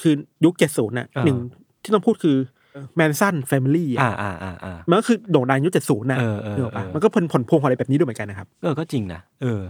[0.02, 0.14] คือ
[0.46, 1.38] ยุคเจ็ดศูนย์น่ะอ่าหนึ่ง
[1.84, 2.38] ที่ต้องพูดคือ
[2.96, 9.62] Manson Family อ่าอ่าอ่าอ่ามันก็คือโด่งดังยุคเจ็ดศูนย์น่ะเออเออนึกออกปะเออมันก็ผลผลพวงของอะไรแบบนี้ด้วยเหมือนกันนะครับเออก็จริงนะเออ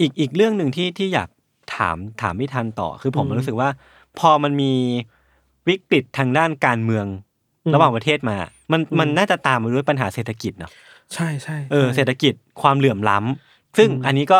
[0.00, 1.28] อีกอีกเรื่องหนึ่งที่ที่อยาก
[1.76, 3.68] ถามถามพี่ธันต่อ คือผมอืมรู้สึกว่า
[4.18, 4.72] พอมันมี
[5.68, 7.06] วิกฤตทางด้านการเมือง
[7.64, 8.36] อืมระหว่างประเทศมา
[8.72, 10.70] มันอืมมันน่าจะตามมาด้วยปัญหาเศรษฐกิจเนาะ
[11.14, 14.38] ใช่ใช่เออใช่เศรษฐกิจความเหลื่อมล้ำซึ่งอืมอันนี้ก็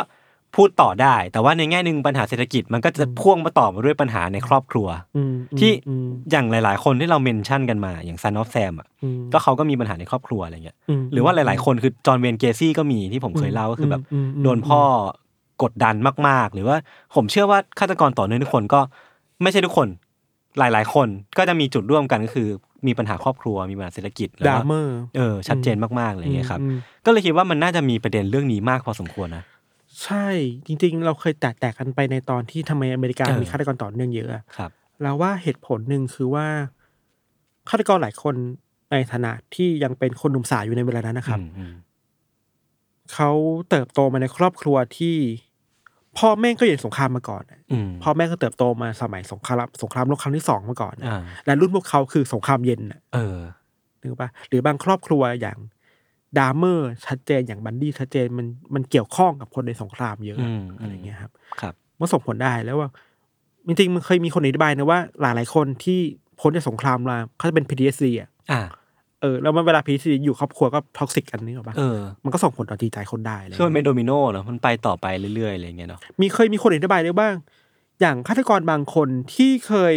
[0.56, 14.80] พูดต่อได้ แต่ว่าในแง่หนึ่งปัญหาเศรษฐกิจมันก็จะพ่วงมาต่อมาด้วยปัญหาในครอบครัวอืมอืมที่อืมอย่างหลาย ๆ คนที่เรา mention กันมาอย่าง Son of Sam อะอืมก็เขาก็มีปัญหาในครอบครัวอะไรเงี้ยมหรือว่าหลาย ๆ คนคือจอห์นเวย์นเกซี่ก็มีที่ผมเคยเล่าก็คือแบบอืมอืมโดนพ่อ
[15.62, 15.96] กดดัน
[16.28, 16.76] มาก ๆ หรือว่า
[17.14, 18.80] ผมเชื่อว่าฆาตกรต่อเนื่องทุกคนก็
[19.42, 19.88] ไม่ใช่ทุกคน
[20.58, 22.48] หลาย ๆ คนก็จะมีจุดร่วมกันก็คือ
[22.86, 26.76] มีปัญหาครอบครัวมีปัญหาเศรษฐกิจแล้วดราก็เมอร์เออชัดเจนมากๆอะไรเงี้ยครับอืม
[27.06, 29.44] ก็เลยคิดว่ามันน่าจะมีประเด็นเรื่องนี้มากพอสมควรนะ
[30.04, 30.26] ใช่
[30.66, 34.70] จริงๆ เราเคยแตะแตกกันไปในตอนที่ทำไมอเมริกาเออ มีฆาตกรต่อเนื่องเยอะอะครับ
[35.02, 36.46] แล้วว่าเหตุผลหนึ่งคือว่า
[37.68, 38.34] ฆาตกรหลายคน
[38.90, 41.74] ในฐานะที่ยังเป็นคนหนุ่มสาวอยู่ในเวลานั้นนะครับ อืมอืม
[43.14, 43.30] เขา
[43.70, 45.16] เติบโตมาในครอบครัวที่
[46.18, 53.38] พ่อแม่ก็อยู่ในสงครามมาก่อนอะอืมพ่อแม่ก็เติบโตมาสมัยสงครามสงครามโลกครั้งที่สองมาก่อนอะอ่าและรุ่นพวกเขาคือสงครามเย็นน่ะเออ
[54.00, 55.58] นึกออกปะหรือบางครอบครัวอย่าง
[56.38, 62.90] ดามเมอร์ชัดเจนอย่างบันดี้ชัดเจนมันมันเกี่ยวข้องกับคนในสงครามเยอะอืมอะไรเงี้ยครับครับมันส่งผลได้แล้วว่า
[63.66, 66.00] จริงๆมันเคยมีคนอธิบายนะว่าหลายๆคนที่
[66.40, 68.60] พ้นจากสงครามมาเขาจะเป็น PTSD อะอ่า
[69.20, 75.06] เออแล้วมันเวลา PTSD อยู่ครอบครัวก็ toxic กันนึกออกปะเออมันก็ส่งผลต่อจิตใจคนได้อะไรคือมันเป็เงี้ยนโดมิโนเนาะมันไปต่อไป
[75.36, 77.34] เรื่อยๆอะไรเงี้ยเนาะมีเคยมีคนอธิบายได้บ้าง
[78.00, 79.94] อย่างฆาตกรบางคนที่เคย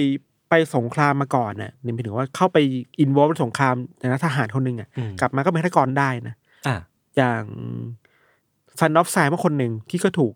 [0.54, 2.58] ไปสงครามมาก่อนน่ะนี่หมายถึงว่าเข้าไป
[3.00, 6.36] involve ในสงครามในนักทหารคนหนึ่งอะอืมกลับมาก็เป็นฆาตกรได้นะ
[6.68, 6.76] อ่า
[7.18, 7.44] อย่าง
[8.80, 10.34] Son of Sam มาคนหนึ่งที่ก็ถูก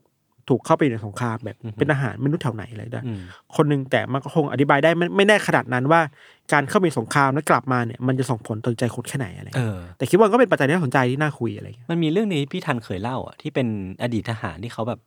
[0.50, 3.19] ถูกเข้าไปในสงครามแบบอือฮึเป็นทหารไม่รู้แถวไหนอะไรด้วยอืม
[3.55, 6.01] คนหนึ่งแต่มันก็คงอธิบายได้ไม่ไม่แน่ขนาดนั้นว่า
[6.53, 13.67] การเข้าไปสงครามแล้วกลับมาเนี่ยมันจะส่งผลต่อใจคนแค่ไหนอะไรเอเงี้ยอแต่คิดว่าก็เป็นปัจจัยที่น่าสนใจที่น่าคุยอะไรเงี้ยมันมีเรื่องนี้พี่ทันเคยเล่าอะที่เป็น
[14.03, 15.00] อดีตทหารที่เขาแบบ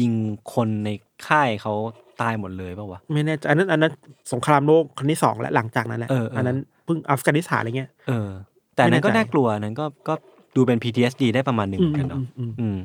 [0.00, 0.12] ยิง
[0.54, 0.90] คนใน
[1.26, 1.74] ค่ายเขา
[2.22, 3.92] ตายหมดเลยป่าวะ ไม่แน่ใจอันนั้นอันนั้น
[4.32, 8.28] สงครามโลกครั้งที่สองและหลังจากนั้นแหละเออเอออันนั้นเพิ่งอัฟกานิสถานอะไรเงี้ย เออ
[8.74, 10.14] แต่อันนั้นก็ไม่แน่ใจ น่ากลัวอันนั้นก็ก็
[10.56, 12.78] ดูเป็น PTSD ได้ประมาณหนึ่งเหมือนกันเนาะอืมอืมอืมอืม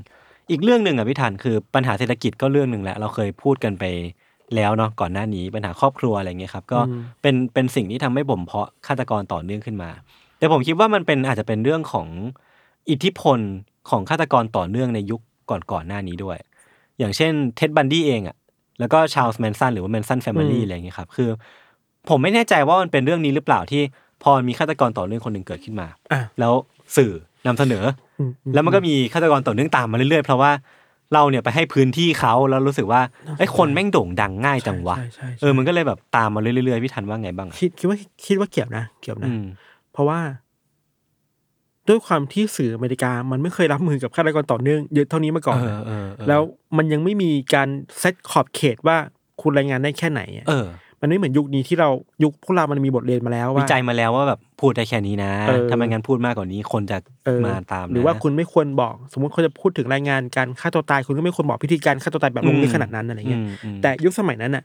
[0.51, 3.83] อีกเรื่องหนึ่งอะพี่ทันคือปัญหาเศรษฐกิจก็เรื่องหนึ่งแหละเราเคยพูดกันไป
[4.55, 6.79] แล้วเนาะก่อนหน้านี้ปัญหาครอบครัวอะไรเงี้ยครับก็
[7.21, 9.89] เป็นเป็นสิ่งที่ทำให้บ่มเพาะฆาตกรต่อเนื่องขึ้นมา
[10.37, 12.07] แต่ผมคิดว่ามันเป็นอาจจะเป็นเรื่องของ
[12.89, 13.39] อิทธิพล
[13.89, 15.21] ของฆาตกรต่อเนื่องในยุค
[15.71, 16.37] ก่อนๆหน้านี้ด้วย
[16.99, 18.35] อย่างเช่นเท็ดบันดี้เองอะ
[18.83, 21.29] แล้วก็ชาลส์แมนสันหรือว่าแมนสัน family อะไรเงี้ยครับคือ
[22.09, 23.81] ผมไม่แน่ใจว่ามันเป็นเรื่องนี้หรือเปล่าที่
[24.23, 26.53] พอมีฆาตกรต่อเนื่องคนหนึ่งเกิดขึ้นมาอะแล้ว
[26.97, 27.11] สื่อ
[27.47, 27.85] นำเสนอ
[28.19, 30.51] อืมอืแล้วมันก็มีฆาตกรต่อเนื่องตามมาเรื่อยๆ เพราะว่า
[31.13, 33.01] เราเนี่ยไปให้พื้นที่เขาแล้วรู้สึกว่า
[33.37, 39.43] ไอ้คนแม่งโด่งดังง่ายจังวะใช่ใช่ใช่เออมันก็เลยแบบตามมาเรื่อยๆพี่ทันว่าไงบ้างอะคิดคิดว่าคิดว่าเกี่ยวนะ เกี่ยวนะอืม
[39.93, 40.19] เพราะว่า
[41.89, 46.41] ด้วยความที่สื่ออเมริกามันไม่เคยรับมือกับฆาตกรต่อเนื่องเยอะเท่านี้มาก่อนเอนะอเออเออแล้ว
[46.77, 47.69] มันยังไม่มีการ
[47.99, 48.97] เซตขอบเขตว่า
[49.41, 50.67] คุณรายงานได้แค่ไหนอะเออ
[51.01, 51.89] มันไม่เหมือนยุคนี้ที่เรา
[52.23, 64.63] ยุคพวกเรามันมีบทเรียนมาแล้ววิว่าจัยมาแล้วว่าแบบพูดได้แค่นี้นะเออถ้าไม่งั้นพูดมากกว่านี้คนจะเออมาตามนะหรือว่าคุณไม่ควรบอก สมมติเขาจะพูดถึงรายงานการฆ่าตัวตาย คุณก็ไม่ควรบอกพิธีการฆ่าตัวตายแบบลงลึกขนาดนั้นอะไรเงี้ยมอืมแต่ยุคสมัยนั้นอะ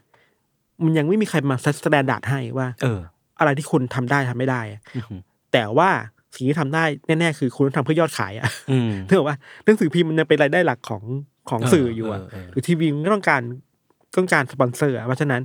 [0.83, 2.99] มันยังไม่มีใครมา set standard ให้ว่า เออ
[3.39, 5.19] อะไรที่คุณทำได้ทำไม่ได้อะอืม
[5.53, 5.89] แต่ว่า
[6.35, 11.03] สิ่งที่ทำได้แน่ๆคือคุณต้องทำเพื่อยอดขายอะอืมเนื่องว่าหนังสือพิมพ์มันยังเป็นรายได้หลักของ
[11.49, 13.41] ของเออสื่ออยู่อะเออเออหรือทีวีมันก็ต้องการ
[14.17, 15.41] ต้องการสปอนเซอร์อะเพราะฉะนั้น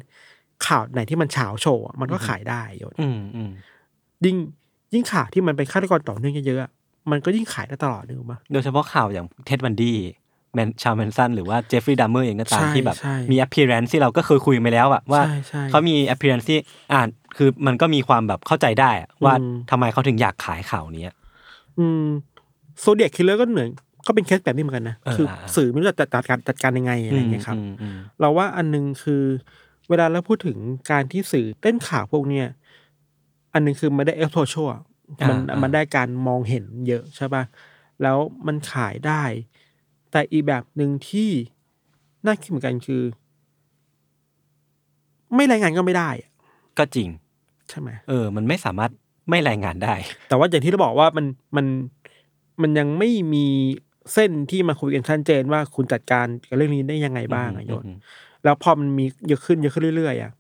[0.67, 3.51] ข่าวไหนที่มันฉาวโฉ่อะมันก็ขายได้โยนอืมอืม
[4.25, 4.37] ยิ่ง
[4.95, 6.71] ยิ่งข่าวที่มันเป็นฆาตกรต่อเนื่องเยอะๆอะ
[7.11, 9.97] มันก็ยิ่งขายได้ตลอดนึกออกปะโดยเฉพาะข่าวอย่างเท็ดบันดี้
[10.55, 16.59] แมนชาลส์แมนสันหรือว่าเจฟฟรีย์ดัมเมอร์เองก็ตามใช่ที่แบบใช่มี appearance ที่เราก็เคยคุยมาแล้วอะว่าใช่ใช่เขามี appearance ที่
[16.95, 21.07] อ่านคือมันก็มีความแบบเข้าใจได้อะว่าอืมทำไมเขาถึงอยากขายข่าวนี้
[21.79, 22.05] อืม
[22.81, 23.71] โซดิแอคคิลเลอร์ก็เหมือน
[24.07, 29.23] ก็เป็นเคสแบบนี้เหมือนกันนะเออคืออ่าสื่อไม่รู้จะจัดการจัดการยังไงอะไรอย่างเงี้ยครับอืมอืมเราว่าอันหนึงคือ
[29.89, 30.57] เวลาเราพูดถึง
[30.91, 32.47] การที่สื่อเต้นข่าวพวกเนี้ย
[33.53, 34.69] อันหนึงคือมันได้ exposure
[35.29, 37.43] มันมันได้การมองเห็นเยอะใช่ป่ะ
[38.03, 39.23] แล้วมันขายได้
[40.15, 41.31] แต่อีกแบบหนึ่งที่
[42.27, 43.03] น่าคิดเหมือนกันคือ
[45.35, 46.31] ไม่รายงานก็ไม่ได้อะ
[46.79, 47.09] ก็จริง
[47.69, 48.91] ใช่ไหมเออ มันไม่สามารถ
[49.31, 49.95] ไม่รายงานได้
[50.29, 51.67] แต่ว่าอย่างที่เราบอกว่ามันมัน
[52.63, 53.47] มันยังไม่มี
[54.13, 57.97] เส้นที่มาคุยกันชัดเจนว่าคุณจัดการกับเรื่องนี้ได้ยังไงบ้างอะโยนอืม
[58.45, 60.33] แล้วพอมันมีเยอะขึ้นเยอะขึ้นเรื่อยๆอะ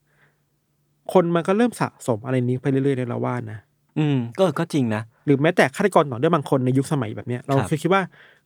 [1.13, 3.59] คนมันก็เริ่มสะสมอะไรนี้ไปเรื่อยๆในเราว่านะ
[3.98, 8.02] อืมก็ก็จริงนะ หรือแม้แต่ฆาตกรต่อเนื่องบางคนในยุคสมัยแบบเนี้ยเราครับเคยคิดว่า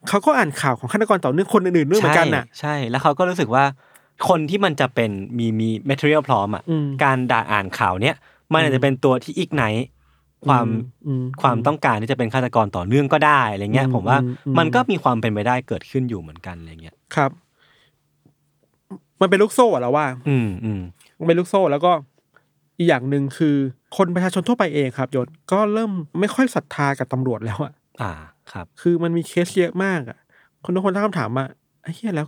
[0.08, 3.64] เขาก็อ่านข่าวของฆาตกรต่อเนื่องคนอื่นๆด้วยเหมือนกันน่ะใช่ใช่แล้วเขาก็รู้สึกว่า
[4.28, 8.16] คนที่มันจะเป็นมีมี material พร้อมอะอืมการด่าอ่านข่าวเนี้ย
[8.52, 9.64] มันอาจจะเป็นตัวที่อีกไหน
[10.46, 10.66] ความ
[11.06, 17.30] อืมความต้องการที่จะเป็นฆาตกรต่อเนื่องก็ได้อะไรเงี้ยอืมผมว่าอืมอืมมันก็มีความเป็นไปได้เกิดขึ้นอยู่เหมือนกันอะไรเงี้ยครับ
[19.20, 20.80] มันเป็นลูกโซ่อะแล้วว่า อืมอืม
[21.18, 21.92] มันเป็นลูกโซ่แล้วก็
[22.78, 23.56] อีกอย่างหนึ่งคือ
[23.96, 27.72] คนประชาชนทั่วไปเองครับยศก็เริ่มไม่ค่อยศรัทธากับตำรวจแล้วอะ
[28.03, 28.12] อ่า
[28.53, 30.18] ครับ คือมันมีเคสเยอะมากอะ
[30.64, 31.44] คนทุกคนตั้งคำถามว่า
[31.83, 32.27] ไอ้เหี้ยแล้ว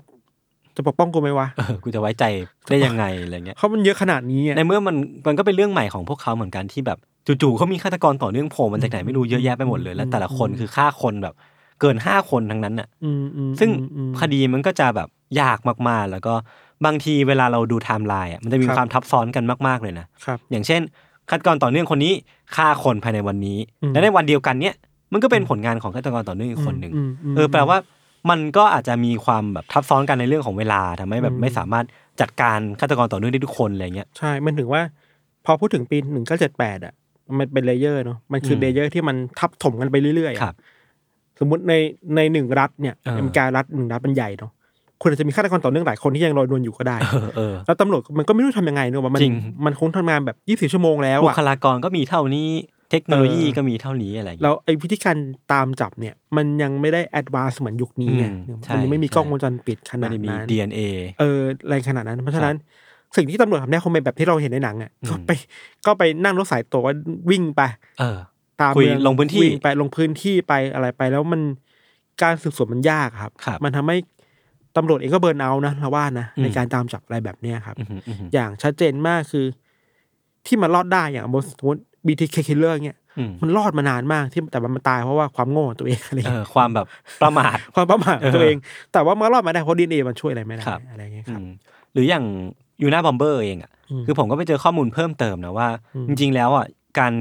[0.77, 2.25] จะปกป้องกูไหมวะเออกูจะไว้ใจ
[2.71, 4.97] ได้ยังไงอะไรเงี้ยเพราะมันเยอะขนาดนี้อะในเมื่อมัน
[5.27, 11.35] มันก็เป็นเรื่องใหม่ของพวกเขาเหมือนกันที่แบบจู่ๆเขามีฆาตกรต่อเนื่องโผล่มาจากไหนไม่รู้เยอะแยะไปหมดเลย แล้วแต่ละคนคือฆ่าคนแบบ
[11.81, 15.09] เกินห้าคนทั้งนั้นน่ะอืมอืมซึ่งอืมอืมคดีมันก็จะแบบ
[15.41, 16.35] ยากมากๆ แล้วก็
[16.87, 20.81] บางทีเวลาเราดูไทม์ไลน์อะมันจะมีครับความทับซ้อนกันมากๆเลยนะครับอย่างเช่น
[21.31, 22.13] ฆาตกรต่อเนื่องคนนี้
[22.57, 24.75] ฆ่าคนภายในวันนี้อืมและในวันเดียวกันเนี้ย
[25.13, 27.77] มันก็เป็นผลงานของฆาตกรต่อเนื่องอีกคนหนึ่งอืมอืมเออแปลว่า
[28.31, 31.85] มันก็อาจจะมีความแบบทับซ้อนกันในเรื่องของเวลาทำให้แบบอืมไม่สามารถ
[32.21, 34.83] จัดการฆาตกรต่อเนื่องได้ทุกคนอะไรเงี้ยใช่ มันถึงว่า
[35.45, 36.95] พอพูดถึงปีหนึ่งเก้าเจ็ดแปดอะ
[37.39, 40.55] มันเป็น layer เนาะมันคือม layer ที่มันทับถมกันไปเรื่อยๆอะครับ
[41.39, 41.75] สมมุติใน
[42.17, 44.53] ในหนึ่งรัฐเนี่ยเอออเมริการัฐหนึ่งรัฐมันใหญ่เนาะ
[45.01, 49.35] คุณอาจจะมีฆาตกรต่อเนื่องหลายคนที่ยังลอยนวลอยู่ก็ได้เออเออแล้วตำรวจมันก็ไม่รู้ทำยังไงเนอะว่ามันจริง
[49.67, 52.49] มันคงทำงานแบบยี่สิบชั่วโมงแล้วบุอะคลากรก็มีเท่านี้
[52.91, 55.17] เทคโนโลยีเออก็มีเท่านี้อะไรอย่างแล้เงี้ยวไอ้วิธีการ
[55.53, 60.81] ตามจับเนี่ย มันยังไม่ได้ advance เหมือนยุคนี้ไงอืมใช่มันยังไม่มีใช่กล้องวงจรปิดขไม่นาดได้มีนั้น DNA
[61.21, 62.55] เอออะไรขนาดนั้น เพราะฉะนั้น
[63.17, 65.31] สิ่งที่ตำรวจทำได้คงเป็นแบบที่เราเห็นในหนังอะอืมก็ไป
[65.87, 66.83] ก็ไปนั่งรถสายตัว
[67.31, 67.63] วิ่งไป
[67.99, 68.19] เออ
[68.61, 71.41] ตามคุยเมืองลงพื้นที่วิ่ไปลงพื้นที่ไปอะไรไปแล้วมัน
[72.23, 73.97] การสืบสวนมันยากครับครับมันทำให้
[74.77, 79.47] ตำรวจเองก็เบิร์นเอาท์นะเราว่านะอืมในการตามจับอะไรแบบเนี้ยครับอือหืออือหืออย่างชัดเจนมากคือ
[80.47, 81.25] ที่มันรอดได้อย่าง
[81.59, 86.87] สมมติ BTK killer เนี่ยอืมมันรอดมานานมากที่แต่มันตายเพราะว่าความโง่ของตัวเองอะไรเอเงี้อยความแบบ
[87.23, 88.59] ประมาทความประมาทของตัวเออเอง
[88.93, 91.49] แต่ว่ามันรอดมาได้เพราะดีเอมันช่วยอะไรไม่ได้ครับอะไรเงี้ยอืครับม
[91.93, 92.25] หรืออย่าง
[92.83, 96.67] ยูนาบอมเบอร์เองอะอืมคือผมก็ไปเจอข้อมูลเพิ่มเติมนะว่าอืมจริง ๆ แล้วอะ
[96.99, 97.13] การ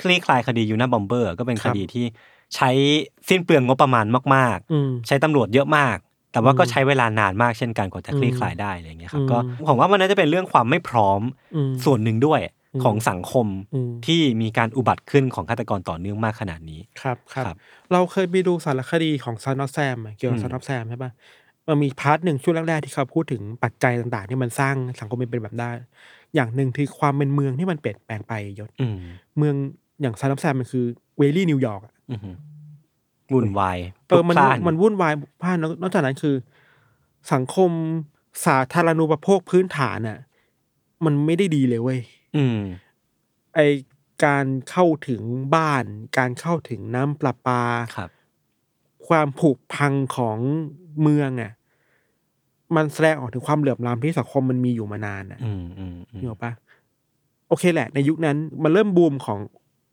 [0.00, 2.04] คลี่คลายคดียูนาบอมเบอร์ก็เป็นคครับดีที่
[2.54, 2.70] ใช้
[3.28, 5.96] สิ้นเปลืองงบประมาณมากอืมๆใช้ตำรวจเยอะมาก
[6.32, 11.20] แต่ว่าก็อืมใช้เวลานานมากเช่นกันกว่าจะคลี่คลายได้อะไรอย่างเงี้ยครับอืมก็ผมว่ามันน่าจะเป็นเรื่องความไม่พร้อม
[11.56, 12.40] อืมส่วนหนึ่งด้วย
[12.74, 17.56] อืมของสังคมอืมที่มีการอุบัติขึ้นของฆาตกรต่อเนื่องมากขนาดนี้ครับครับครับ
[17.92, 21.10] เราเคยไปดูสารคดีของซานอ f แซมเกี่ยวกับอืมซานอ f แซมใช่ปะ
[21.68, 25.70] มันมี part หนึ่งช่วงแรกๆที่เขาพูดถึงปัจจัยต่างๆ ที่มันสร้างสังคมเป็นแบบได้
[26.34, 28.98] อย่างหนึ่งคือความเป็นเมืองที่มันเปลี่ยนแปลงไปยศอืม
[29.38, 29.54] เมือง
[30.02, 30.84] อย่างซานอ f แซมมันคือ
[31.18, 32.34] เวลี่นิวยอร์กอือหือ
[33.34, 36.34] วุ่นวายเออมันพลุกพล่านมันวุ่นวายพล่านนอกจากนั้นคือ
[37.32, 37.70] สังคม
[38.46, 40.18] สาธารณูปโภคพื้นฐานอะ
[41.04, 42.00] มันไม่ได้ดีเลยเว้ย
[42.36, 42.58] อืม
[43.54, 43.60] ไอ
[44.24, 45.22] การเข้าถึง
[45.54, 45.84] บ้าน
[46.18, 47.62] การเข้าถึงน้ำประปา
[47.96, 48.10] ครับ
[49.08, 50.38] ความผุพังของ
[51.02, 51.52] เมืองอะ
[52.76, 56.52] มันแสดงออกถึงความเหลื่อมล้ำที่สังคมมันมีอยู่มานานอะอืมอืมอืมนึกออกปะ
[57.48, 59.38] โอเคแหละ ในยุคนั้นมันเริ่มบูมของ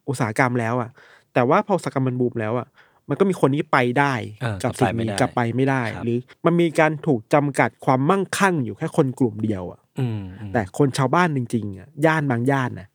[0.10, 0.89] อุตสาหกรรมแล้วอะ
[1.34, 2.67] แต่ว่าพออุตสาหกรรมมันบูมแล้วอะ
[3.10, 12.88] มันก็มีคนที่ไปได้เออกับกลัสิ่บงไปไม่นี้ได้กลับไปไม่ได้ครับหรือมันมีการถูกจำกัดความมั่งคั่งอยู่แค่คนกลุ่มเดียวอะอืมอืมแต่คนชาวบ้านจริงๆอะย่านบางย่านน่ะ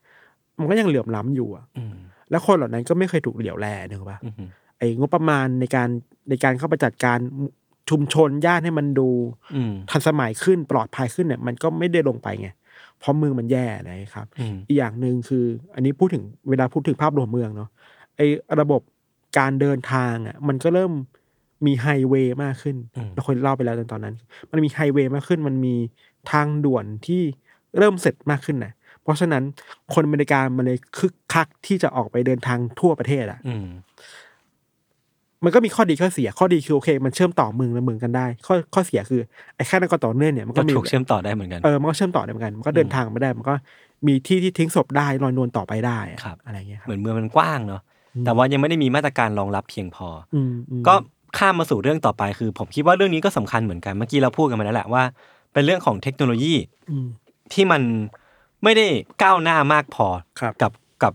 [0.59, 1.95] มันก็ยังเหลื่อมล้ำอยู่อะอืม
[2.31, 4.49] แล้วคนเหล่านั้นก็ไม่เคยถูกเหลียวแลนึกออกปะอืม
[4.79, 5.89] ไอ้งบประมาณในการ
[6.29, 7.19] ในการเข้าไปจัดการ
[7.91, 9.09] ชุมชนย่านให้มันดู
[9.57, 12.49] อืมทันสมัยขึ้นปลอดภัยขึ้นเนี่ย มันก็ไม่ได้ลงไปไง
[12.99, 17.69] เพราะเมืองมันแย่นะครับอืมอีกอย่างหนึ่งคือ อันนี้พูดถึงเวลาพูดถึงภาพรวมเมืองเนาะ
[18.17, 18.27] ไอ้
[18.61, 18.81] ระบบ
[19.39, 20.93] การเดินทางอะ มันก็เริ่ม
[21.67, 24.15] มีไฮเวย์มากขึ้นอืมเราเคยเล่าไปแล้วตอนนั้น
[24.51, 25.75] มันมีไฮเวย์มากขึ้น มันมี
[26.33, 27.23] ทางด่วนที่
[27.79, 29.43] เริ่มเสร็จมากขึ้นนะเพราะฉะนั้น
[29.95, 33.67] คนอเมริกามันเลยคึกคักที่จะออกไปเดินทางทั่วประเทศอะอืม
[35.45, 39.21] มันก็มีข้อดีข้อเสีย ข้อดีคือโอเค มันเชื่อมต่อเมืองและเมืองกันได้ ข้อข้อเสียคือ
[39.57, 43.55] ไอ้แค่นั้นก็ต่อเนื่องเนี่ยมันก็ก็มีถูกเชื่อมต่อได้เหมือนกันเออมันก็เชื่อมต่อได้เหมือนกันมันก็เดินทางไม่ได้ มันก็
[44.07, 47.83] มีที่ที่ทิ้งศพได้ลอยนวลต่อไปได้อะครับอะไรเงี้ยครับเหมือนเมืองมันกว้างเนาะ
[48.25, 50.95] แต่ว่ายังไม่ได้มีมาตรการรองรับเพียงพอออืมอืมก็
[51.39, 55.03] ข้ามมาสู่เรื่องต่อไปคือ ผมคิดว่าเรื่องนี้ก็สำคัญเหมือนกันเมื่อกี้เราพูดกันมาแล้วแหละว่า
[55.53, 56.55] เป็นเรื่องของเทคโนโลยี
[56.91, 57.07] อืม
[57.53, 57.83] ที่มัน
[58.65, 58.87] ไม่ได้
[59.23, 60.07] ก้าวหน้ามากพอ
[60.41, 60.73] ครับกับ
[61.03, 61.13] กับ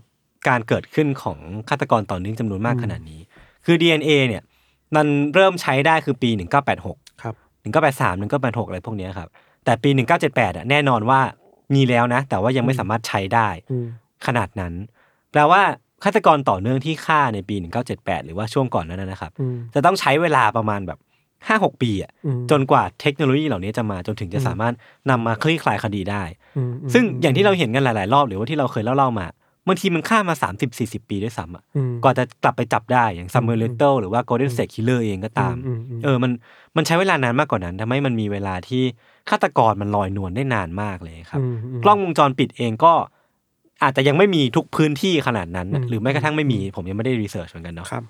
[0.48, 3.20] การเกิดขึ้นของฆาตกรต่อเนื่องจำนวนมากขนาดนี้
[3.66, 4.42] คือ DNA เนี่ย
[4.96, 6.30] มันเริ่มใช้ได้คือปี
[6.76, 9.28] 1986ครับ1983 1986อะไรพวกเนี้ยครับ
[9.64, 9.90] แต่ปี
[10.24, 11.20] 1978อะแน่นอนว่า
[11.74, 13.86] มีแล้วนะ แต่ว่ายังไม่สามารถใช้ได้อืม
[14.26, 14.72] ขนาดนั้น
[15.30, 15.62] แปลว่า
[16.04, 17.56] ฆาตกรต่อเนื่องที่ฆ่าในปี
[17.90, 20.98] 1978 หรือว่าช่วงก่อนนั้นนะครับอืมจะต้องใช้เวลาประมาณแบบ
[21.38, 24.74] 5-6ปีอะอืมจนกว่าเทคโนโลยีเหล่านี้จะมาจนถึงจะสามารถ
[25.10, 26.22] นำมาคลี่คลายคดีได้
[26.56, 29.26] อืมซึ่งอย่างที่เราเห็นกันหลาย ๆ รอบหรือว่าที่เราเคยเล่า ๆ มา
[29.66, 30.34] บางทีมันฆ่ามา
[30.72, 36.32] 30-40 ปีด้วยซ้ำอะอืมกว่าจะกลับไปจับได้อย่างซัมเมอร์เลเตหรือว่า Golden State Killer เองก็ตามอืมอืมเออมัน
[36.76, 38.82] มันใช้เวลานานมากกว่านั้นทำให้มันมีเวลาที่
[39.30, 42.92] ฆาตกรมันลอยนวลได้นานมากเลยครับอืมมกล้องวงจรปิดเองก็
[43.82, 48.04] อาจจะยังไม่มีทุกพื้นที่ขนาดนั้นนะอืมหรือแม้กระทั่งไม่มีผมยังไม่ได้รีเสิร์ชเหมือนกันเนาะครับ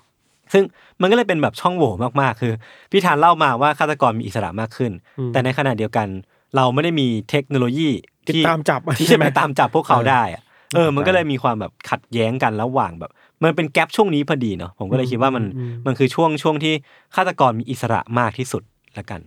[0.53, 0.63] ซึ่ง
[1.01, 2.53] มันก็เลยเป็นแบบช่องโหว่มากๆ คือ
[2.91, 6.07] พี่ธานเล่ามาว่าฆาตกรมีอิสระมากขึ้นอืมแต่ในขณะเดียวกัน
[6.55, 7.89] เราไม่ได้มีเทคโนโลยี
[8.27, 10.41] ติดที่ตามจับที่จะไปตามจับพวกเขาเออได้อะ
[10.75, 13.11] เออ มันใช่ก็เลยมีความแบบขัดแย้งกันระหว่างแบบ
[13.43, 16.73] มันเป็นแกลบช่วงนี้พอดีเนาะผมก็เลยคิดว่ามันอืมมันคือช่วงช่วงที่
[17.15, 18.63] ฆาตกรมีอิสระมากที่สุด
[18.97, 19.21] ละกัน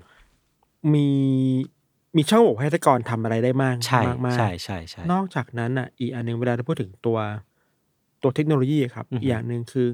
[0.95, 1.09] มี
[2.17, 7.19] มีช่องโหว่ให้ฆาตกรทำอะไรได้มากใช่มากมากใช่ใช่ใช่นอกจากนั้นอะอีกอันหนึ่งเวลาเราพูดถึงตัว
[8.23, 9.89] ตัวเทคโนโลยีอะครับอือฮึอีกอย่างหนึ่งคือ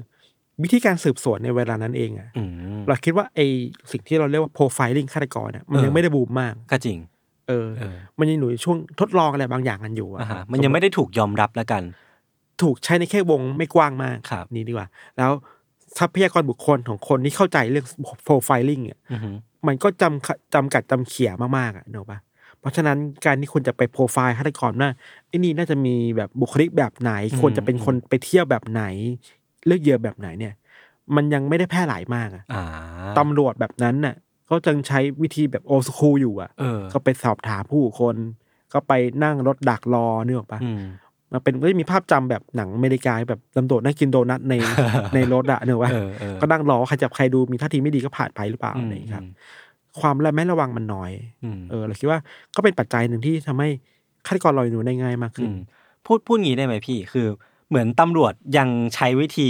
[0.63, 2.43] วิธีการสืบสวนในเวลานั้นเองอะอื
[2.77, 3.39] มเราคิดว่าไอ
[3.91, 6.97] สิ่งที่เราเรียกว่าโปรไฟลิงฆาตกรอะมันเออยังไม่ได้บูมมากก็จริง
[7.47, 11.83] เออเออมันยังอยู่ในช่วงทดลองอะไรบางอย่างกันอยู่อะอ่าคฮะรับมันยังไม่ได้ถูกยอมรับละกัน
[12.61, 15.31] ถูกใช้ในแค่วงไม่กว้างมากครับนี่ดีกว่า แล้ว
[15.97, 17.85] ทรัพยากรบุคคลของคนที่เข้าใจเรื่อง
[18.23, 19.31] โปรไฟลิงอะอือฮึ
[19.67, 22.19] มันก็จำจำกัดจำเขี่ยมากๆอะเนกอะปะ
[22.59, 24.89] เพราะฉะนั้นการที่คุณจะไปโปรไฟล์ฆาตกรว่า
[25.27, 28.83] ไอ้นี่น่าจะมีแบบบุคลิกแบบไหน ควรจะเป็นคนไปเที่ยวแบบไหน
[29.65, 30.53] เลือกเหยื่อแบบไหนเนี่ย
[31.15, 32.63] มันยังไม่ได้แพร่หลายมากอะอ่า
[33.17, 34.15] ตำรวจแบบนั้นน่ะ
[34.49, 38.15] ก็จังใช้วิธีแบบโอ o คูลอยู่อะเออก็ไปสอบถามผู้คน
[38.73, 38.93] ก็ไป
[39.23, 40.69] นั่งรถดักรอเนื้ออกปะอื
[41.31, 44.55] มมันเป็นก็จะมีภาพจำแบบหนังอเมริกาแบบตำรวจนั่งกินโดนัทใน
[45.15, 49.25] ในรถอะเนื้ออกปะเออเออก็นั่งรอว่าใครจะใครดูมีท่าทีไม่ดีก็ผ่านไปหรือเปล่าอะไรอย่างเงี้ยครับ
[49.99, 51.11] ความระแมัดระวังมันน้อย
[51.43, 52.19] อืมเออเราคิดว่า
[52.55, 53.69] ก็เป็นปัจจัยหนึ่งที่ทำให้
[54.27, 55.57] ฆาตกรลอยนวลได้ง่ายมากอืขึ้นม
[56.05, 57.27] พูดพูดงี้ได้ไหมพี่ คือ
[57.69, 59.49] เหมือนตำรวจยังใช้วิธี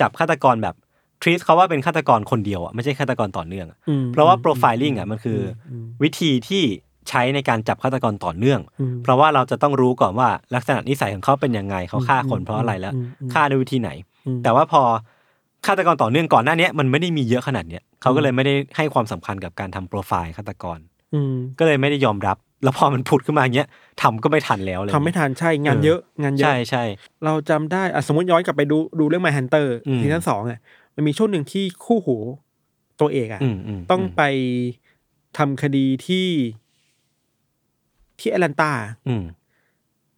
[0.00, 0.74] จับฆาตกรแบบ
[1.22, 5.40] ทรีสเขาว่าเป็นฆาตกรคนเดียวอะไม่ใช่ฆาตกรต่อเนื่องอะอืมเพราะว่าโปรไฟลิงอะมันคือ
[5.70, 6.64] อมวิธีที่
[7.08, 13.90] ใช้ในการจับฆาตกรต่อเนื่องอืมเพราะว่าเราจะต้องรู้ก่อนว่าลักษณะนิสัยของเขาเป็นยังไงเขาฆ่าคนเพราะอะไรแล้วอืมอืมฆ่าด้วยวิธีไหน
[14.26, 14.82] อืมแต่ว่าพอ
[15.66, 20.78] ฆาตกรต่อเนื่องก่อนหน้าเนี้ยมันไม่ได้มีเยอะขนาดเนี้ยเขาก็เลยไม่ได้ให้ความสำคัญกับการทำโปรไฟล์ฆาตกร
[21.14, 23.68] อืมก็เลยไม่ได้ยอมรับ แล้วพอมันผุดขึ้นมาอย่างเงี้ย
[24.02, 26.84] ทำก็ไม่ทันแล้วเลยทำไม่ทันใช่งานเยอะงานเยอะใช่ใช่
[27.24, 30.60] เราจำได้อะสมมติย้อนกลับไปดูดูเรื่อง My Hunter อืมซีซั่นสองอะ
[30.94, 32.16] มันมีช่วงหนึ่งที่คู่หู
[33.00, 34.22] ตัวเอกอะอืมอืมต้องไป
[35.38, 36.26] ทำคดีที่
[38.20, 38.70] ที่แอตแลนตา
[39.08, 39.22] อืม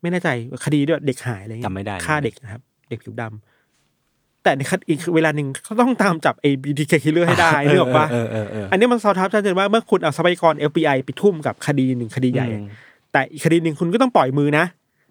[0.00, 0.28] ไม่แน่ใจ
[0.64, 2.60] คดีด้วยเด็กหายอะไรเงี้ยจำไม่ได้ฆ่าเด็กนะครับ
[2.90, 12.66] เด็กผิวดำแต่ในคดีอีกเวลาหนึ่งเขาต้องตามจับไอ้ BTK killer ให้ได้นึกออกปะเออเออเอออันนี้มันสะท้อนชัดเจนว่าเมื่อคุณเอาทรัพยากร FBI ไปทุ่มกับคดีหนึ่งคดีใหญ่อืม
[13.12, 14.64] แต่อีกคดีหนึ่งคุณก็ต้องปล่อยมือนะ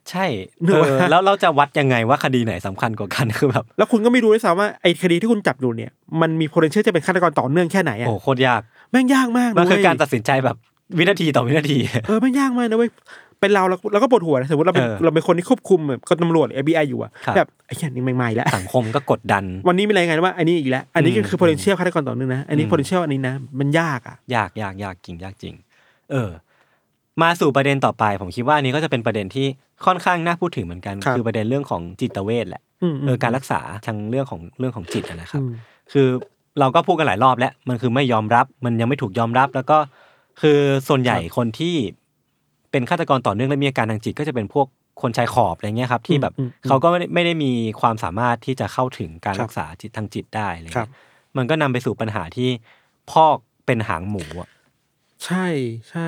[0.10, 0.26] ใช่
[0.66, 10.58] นึกเอว่าอแล้วเราจะวัดยังไงว่าคดีไหนสำคัญกว่ากันคือแบบ แล้วคุณก็ไม่รู้ด้วยซ้ำว่าไอ้คดีที่คุณจับอยู่เนี่ย มันมี potential จะเป็นฆาตกรต่อเนื่องแค่ไหนอะโอ้โคตรยาก แม่งยากมากมันนะคือเว้ยการตัดสินใจแบบ
[10.98, 11.78] วินาทีต่อวินาที
[12.08, 12.92] เออแม่งยากมากนะเว้ย
[13.40, 25.54] เป็นเราเราเราก็ปวดหัวนะสมมติเราเป็นเออเราเป็นคนที่ควบคุมแบบก็ตำรวจ FBI อยู่อะครับ แบบไอ้เหี้ยนี่ไม่ไม่แล้ว สังคมก็กดดัน วันนี้มีรายงานว่าอันนี้อีกแล้ว อันนี้ก็อืมคือ potential ฆาตกรต่อเนื่องนะ อันนี้ อืม potential อันนี้นะ มันยากอะ ยากยากยากจริงยากจริง
[26.12, 26.30] เออ
[27.22, 29.48] มาสู่ประเด็นต่อไป ผมคิดว่าอันนี้ก็จะเป็นประเด็นที่
[29.86, 35.52] ค่อนข้างน่าพูดถึงเหมือนกันครับคือประเด็นเรื่องของจิตเวชแหละอืมเออการรักษาทางเรื่องของเรื่องของจิตอะนะครับ อืม
[35.94, 36.08] คือ
[36.60, 39.78] เราก็พูดกันหลายรอบแล้ว มันคือไม่ยอมรับ มันยังไม่ถูกยอมรับ แล้วก็
[40.41, 41.76] คือส่วนใหญ่คนที่
[42.72, 44.67] เป็นฆาตกรต่อเนื่องและมีอาการทางจิตก็จะเป็นพวก
[45.02, 50.91] คนชายขอบอะไรเงี้ยครับที่แบบอืมอืมเขาก็ไม่ได้ไม่ได้มีความสามารถที่จะเข้าถึงการครับรักษาจิตทางจิตได้อะไรครัเงี้บย
[51.38, 52.50] มันก็นำไปสู่ปัญหาที่
[53.12, 54.50] พอกเป็นหางหมูอะ
[55.26, 55.48] ใช่
[55.89, 56.08] ใช่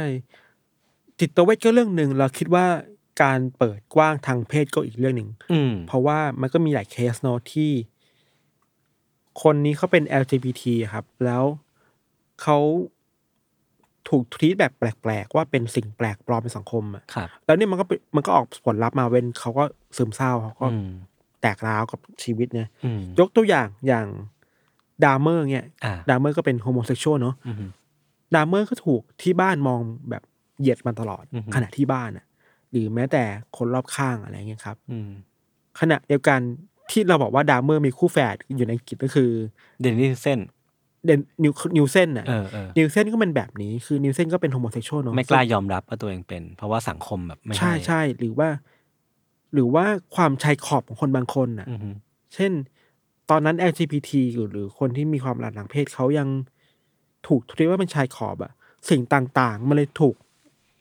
[1.19, 2.65] จิตเวชก็เรื่องหนึ่งเราคิดว่า
[3.23, 7.71] การเปิดกว้างทางเพศก็อีกเรื่องหนึ่งอืมเพราะว่ามันก็มีหลายเคสเนาะที่
[9.41, 11.43] คนนี้เขาเป็น LGBT อะครับ แล้ว
[12.41, 12.57] เขา
[14.13, 19.63] ถูกทีตแบบแปลกๆ ว่าเป็นสิ่งแปลกปลอมในสังคมอะครับ แล้วนี่มันก็เป็นมันก็ออกผลลัพธ์มาเว้นเขาก็
[19.97, 20.89] ซึมเศร้าเขาก็อืม
[21.41, 24.07] แตกร้าวกับชีวิตเนี่ย อืมยกตัวอย่างอย่าง
[25.03, 27.55] ดามเมอร์เนี่ยอ่าดามเมอร์ก็เป็น homosexual เนาะอืม
[28.35, 30.23] ดามเมอร์ก็ถูกที่บ้านมองแบบ
[30.59, 32.25] เหยียดมันตลอดอือฮึ ขณะที่บ้านอะ
[32.71, 33.23] หรือแม้แต่
[33.57, 35.09] คนรอบข้างอะไรเงี้ยครับ อืม
[35.79, 36.39] ขณะเดียวกัน
[36.91, 39.29] ที่เราบอกว่าดามเมอร์มีคู่แฝดอยู่ในอังกฤษก็คือ
[39.81, 40.39] เดนนิสเซน
[41.05, 48.49] เดนนิสนิลเซนอะเออเออนิลเซนก็เป็นแบบนี้คือนิลเซนก็เป็น homosexual เนาะไม่กล้ายอมรับว่าตัวเองเป็น เพราะว่าสังคมแบบไม่ใช่ห้ใช่หรือว่า
[49.53, 49.85] หรือว่า
[50.15, 51.95] ความชายขอบของคนบางคนอะอืม
[52.35, 52.51] เช่น
[53.29, 56.27] ตอนนั้น LGBT อยู่หรือคนที่มีความหลากหลายเพศเขายัง
[57.27, 58.51] ถูก treat ว่าเป็นชายขอบอะ
[58.89, 60.15] สิ่งต่างๆ มันเลยถูก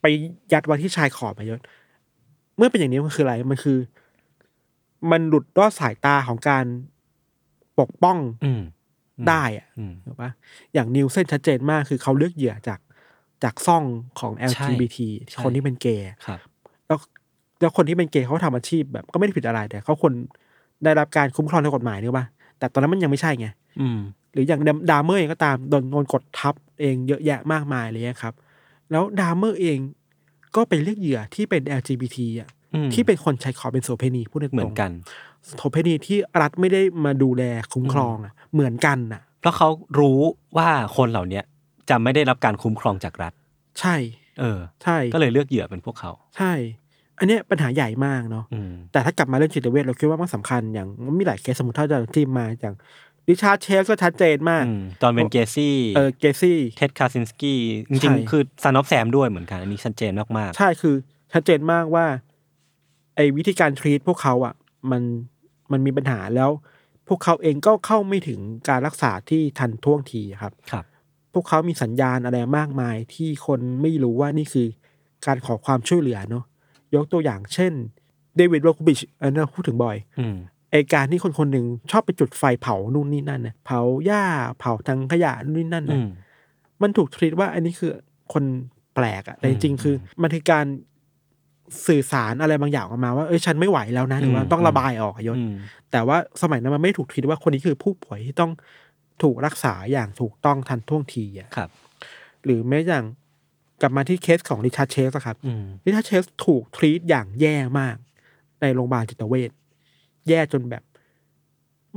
[0.01, 0.05] ไป
[0.53, 1.61] ยัดไว้ที่ชายขอบมาเยอะ
[2.57, 3.79] เมื่อเป็นอย่างนี้มันคืออะไรมันคือ
[5.11, 6.65] มันหลุดรอดสายตาของการ
[7.81, 8.63] ปกป้อง อืม
[9.29, 10.31] ได้อะอืมถูกปะ
[10.75, 12.81] อย่างนิวเส้นชัดเจนมากคือเขาเลือกเหยื่อจาก
[13.45, 13.85] จากซ่อง
[14.21, 14.99] ของ LGBT
[15.31, 16.39] ใช่คนที่เป็นเกย์ครับ
[16.87, 16.99] แล้ว
[17.61, 20.13] แล้วคนที่เป็นเกย์เขาทำอาชีพแบบก็ไม่ได้ผิดอะไรแต่เขาควร
[20.85, 22.27] ได้รับการคุ้มครองทางกฎหมายนึกป่ะ
[22.59, 23.47] แต่ตอนนั้นมันยังไม่ใช่ไง
[23.81, 23.99] อืม
[24.33, 28.35] หรืออย่างดามเมอร์เองก็ตามโดนโดนกดทับเองเยอะแยะมากมายเลยครับ
[28.91, 29.79] แล้วดามเมอร์เอง
[30.57, 34.91] ก็เป็นเลือกเหยื่อที่เป็น LGBT อะอืมที่เป็นคนใช้ขอเป็นโสเพณีพูดตรงๆเหมือนกัน
[35.57, 40.21] โสเพณีที่รัฐไม่ได้มาดูแลคุ้มครองอะ เหมือนกันน่ะ เพราะเขารู้
[40.57, 41.45] ว่าคนเหล่าเนี้ย
[41.91, 43.33] จะไม่ได้รับการคุ้มครองจากรัฐ
[43.81, 43.97] ใช่
[44.41, 46.53] เออ ใช่ ก็เลยเลือกเหยื่อเป็นพวกเขา ใช่
[47.19, 52.75] อันเนี้ยปัญหาใหญ่มากเนาะอืมแต่ถ้ากลับมาเรื่องจิตเวชเราคิดว่ามันสำคัญอย่างมันมีหลายเคสสมมติถ้าจะทีมมาอย่าง
[53.29, 57.59] ริชาร์ดเชสก็ชัดเจนมากอืมจอห์นเวนเกซี่เออเกซี่เท็ดคาซินสกี้
[57.91, 60.95] จใช่ริงๆ คือ Son of Sam ด้วยเหมือนกัน อันนี้ชัดเจนมากใช่คือ
[61.33, 62.07] ชัดเจนมากว่า
[63.17, 64.55] ไอ้วิธีการ treat พวกเขาอะ
[64.91, 65.03] มัน
[65.73, 66.51] มันมีปัญหาแล้ว
[67.09, 70.85] พวกเขาเองก็เข้าไม่ถึงการรักษาที่ทันท่วงทีครับๆครับ
[71.33, 74.67] พวกเขามีสัญญาณอะไรมากมายที่คนไม่รู้ว่านี่คือ
[75.27, 76.45] การขอความช่วยเหลือเนาะ
[76.95, 77.73] ยกตัวอย่างเช่น
[78.37, 80.37] เดวิดโรคูบิชอันนั้นเราพูดถึงบ่อยอืม
[80.71, 84.25] ไอการที่คนคนหนึ่งชอบไปจุดไฟเผานู่นนี่นั่นนะเผาหญ้า
[84.59, 86.09] เผาทังขยะนู่นนี่นั่นอืนะม
[86.83, 87.91] มันถูกทรีตว่าอันนี้คือ
[88.33, 88.45] คน
[88.95, 90.67] แปลกอะแต่จริงๆคือมันคือการ
[91.87, 95.55] สื่อสารอะไรบางอย่างออกมาว่าเอ้ยฉันไม่ไหวแล้วนะหรือว่าอืมต้องระบายออกอะยศอืม
[95.93, 98.51] แต่ว่าสมัยนั้นมันไม่ถูกทรีตว่าคนนี้คือผู้ป่วยที่ต้อง
[99.23, 101.71] ถูกรักษาอย่างถูกต้องทันท่วงทีอะครับ
[102.45, 103.05] หรือแม้อย่าง
[103.81, 107.97] กลับมาที่เคสของริชาร์ดเชสอะครับอืมริชาร์ดเชสถูก treat อย่างแย่มาก
[108.61, 109.51] ในโรงพยาบาลจิตเวช
[110.29, 110.83] แย่จนแบบ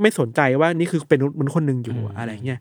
[0.00, 2.60] ไม่สนใจว่านี่คือเป็นมนุษย์คนหนึ่งอยู่อะอะไรเงี้ย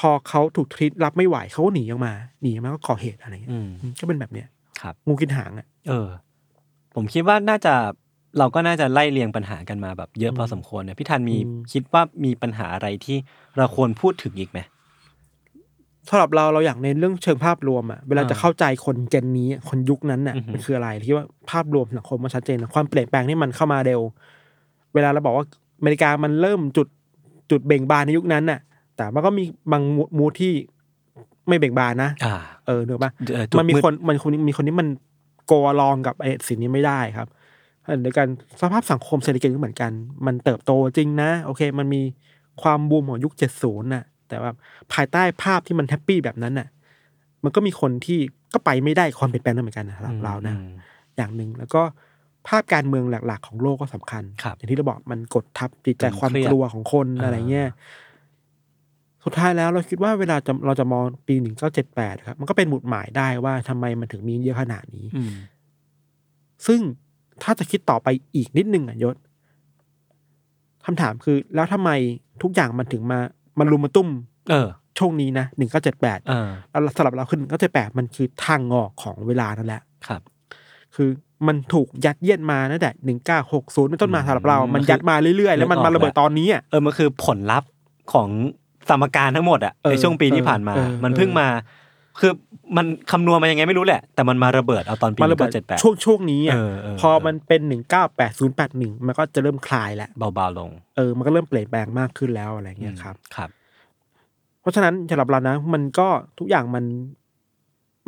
[0.00, 2.12] พอเขาถูก treat รับไม่ไหวเขาก็หนีออกมา
[2.42, 4.48] หนีออกมาก็ก่อเหตุอะไรเงี้ยอืมอืมก็เป็นแบบเนี้ย
[4.80, 6.08] ครับงูกินหางอะ เออ
[6.94, 7.74] ผมคิดว่าน่าจะ
[8.38, 13.16] เราก็น่าจะไล่เรียงปัญหากันมาแบบเยอะพอสมควรเนี่ยพี่ทันมีอืมคิดว่ามีปัญหาอะไรที่
[13.56, 14.58] เราควรพูดถึงอีกไหม
[16.08, 24.00] สำหรับเราเราอยากในนเรื่องเชิงภาพรวมอะเวลาอ่าจะเข้าใจคนเจนนี้อะคนยุคนั้นน่ะอือหือมันคืออะไรที่ว่าภาพรวมสังคมมันชัดเจนนะความเปลี่ยนแปลงที่มันเข้ามาเร็ว
[24.94, 25.46] เวลาเราบอกว่า
[25.78, 26.88] อเมริกามันเริ่มจุด
[27.50, 28.60] จุดเบ่งบานในยุคนั้นน่ะ
[28.96, 29.82] แต่มันก็มีบาง
[30.18, 30.52] มูดที่
[31.48, 32.34] ไม่เบ่งบานนะอ่า
[32.66, 34.88] เออเนอะปะเอ่อจุดมันมีมืดคนมันคนมีคนที่มัน
[35.48, 37.28] โกลองกับไอ้สิ่งนี้ไม่ได้ครับ
[38.02, 38.28] เดียวกัน
[38.60, 39.92] สภาพสังคมเศรษฐกิจก็เหมือนกัน
[40.26, 42.02] มันเติบโตจริงนะ โอเค มันมี
[42.62, 44.50] ความบูมของยุคเจ็ดศูนย์น่ะ แต่ว่า
[44.92, 46.68] ภายใต้ภาพที่มันแฮปปี้แบบนั้นน่ะ
[47.44, 48.18] มันก็มีคนที่
[48.52, 50.70] ก็ไปไม่ได้กับความเปลี่ยนแปลงนั้นเหมือนกันนะสำหรับเรานะอืม
[51.16, 51.82] อย่างหนึ่งแล้วก็
[52.48, 57.68] ภาพการเมืองหลัก ๆ ของโลกก็สำคัญครับอย่างที่เราบอกมันกดทับจิตใจมันความเครียดกลัวของคนอ่าอะไรเงี้ย
[59.24, 65.32] สุดท้ายแล้วเราคิดว่าเวลาจะเราจะมองปีหนึ่งเก้าเจ็ดแปดครับมันก็เป็นหมุดหมายได้ว่าทำไมมันถึงมีเยอะขนาดนี้อืม
[66.66, 66.80] ซึ่ง
[67.42, 69.16] ถ้าจะคิดต่อไปอีกนิดนึงอะยศ
[70.86, 71.90] คำถามคือ แล้วทำไม
[72.42, 73.18] ทุกอย่างมันถึงมา
[73.58, 74.08] มันรุมมาตุ้ม
[74.50, 76.48] เออ ช่วงนี้นะหนึ่งเก้าเจ็ดแปดเออ
[76.96, 80.22] สำหรับเราคือหนึ่งเก้าเจ็ดแปดมันคือทางงอกของเวลานั่นแหละครับ
[80.94, 81.08] คือ
[81.46, 87.70] มันถูกยัดเยียดมาตั้งแต่หนึ่งเก้าหกศูนย์เป็นต้นมาอืมสำหรับเรา มันมันคือยัดมาเรื่อยๆ แล้วมันนึกออกมาระเบิดแล้วตอนนี้อะเออมันคือผลลัพธ์
[88.12, 88.28] ของ
[88.90, 91.48] สมการทั้งหมดอะเออในช่วงปีที่ผ่านมาเออเออมันเพิ่งมา
[92.20, 92.32] คือ
[92.76, 103.50] มันคำนวณมายังไงไม่รู้แหละ แต่มันมาระเบิดเอาตอนปีมาระเบิดเจ็ดแปดช่วงช่วงนี้อะเออเออพอมันเป็นหนึ่งเก้าแปดศูนย์แปดหนึ่งมันก็จะเริ่มคลายแล้วเบาๆลง เออ มันก็เริ่มเปลี่ยนแปลงมากขึ้นแล้วอะไรเงี้ยครับครับ
[104.60, 106.84] เพราะฉะนั้นสำหรับเรานะ มันก็ทุกอย่างมัน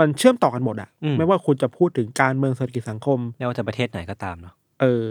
[0.01, 5.07] มันเชื่อมต่อกันหมดอะอืมไม่ว่าคุณจะพูดถึงการเมืองเศรษฐกิจสังคมไม่ว่าจะประเทศไหนก็ตามเนาะเออ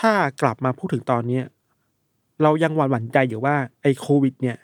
[0.00, 0.12] ถ้า
[0.42, 1.44] กลับมาพูดถึงตอนเนี้ย
[2.42, 4.56] เรายังหวั่นหวั่นใจอยู่ว่าไอ้โควิด เนี่ย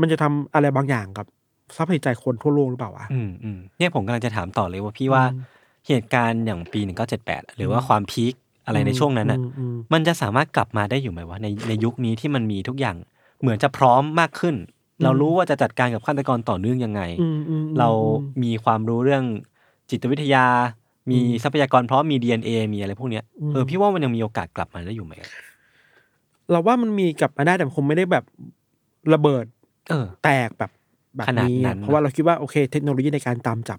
[0.00, 1.26] มันจะทำอะไรบางอย่างกับ
[1.74, 5.42] สภาพจิตใจคนทั่วโลกหรือเปล่าวะอืมอืมเนี่ยผมกำลังจะถามต่อเลยว่าพี่ว่าอืม
[5.88, 8.34] เหตุการณ์อย่างปีหนึ่งเก้าเจ็ดแปดหรือว่าความพีค
[8.66, 12.96] อะไรในช่วงนั้นน่ะอืมอืมมันจะสามารถกลับมาได้อยู่ไหมวะในในยุคนี้ที่มันมีทุกอย่าง
[13.40, 14.54] เหมือนจะพร้อมมากขึ้น
[15.02, 17.88] เรารู้ว่าจะจัดการกับฆาตกรต่อเนื่องยังไงอืมอืมอืมเรา
[18.20, 19.24] อืมมีความรู้เรื่อง
[19.90, 20.46] จิตวิทยา
[21.10, 25.12] มีอืมทรัพยากรพร้อมมี DNA มีอะไรพวกเนี้ยอืมเออพี่ว่ามันยังมีโอกาสกลับมาได้อยู่ไหม
[26.50, 28.24] เราว่ามันมีกลับมาได้แต่มันคงไม่ได้แบบ
[29.14, 29.44] ระเบิด
[29.88, 30.70] เออ แตกแบบ
[31.16, 33.78] แบบขนาดนี้นั้อะนเพราะว่าเราคิดว่าโอเค เทคโนโลยีในการตามจับ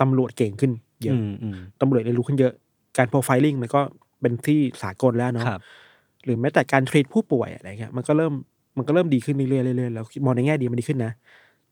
[0.00, 0.72] ตำรวจเก่งขึ้น
[1.04, 2.52] เยอะอืมอืมตำรวจเรียนรู้ขึ้นเยอะ
[2.98, 3.80] การโปรไฟลิงมันก็
[4.20, 5.60] เป็นที่สากลแล้วเนาะครับ
[6.24, 8.32] หรือแม้แต่การทรีตผู้ป่วยอะไรเงี้ยมันก็เริ่ม
[8.76, 11.12] มันก็เริ่มดีขึ้นเรื่อยๆเรื่อยๆแล้วมองในแง่ดีมันดีขึ้นนะ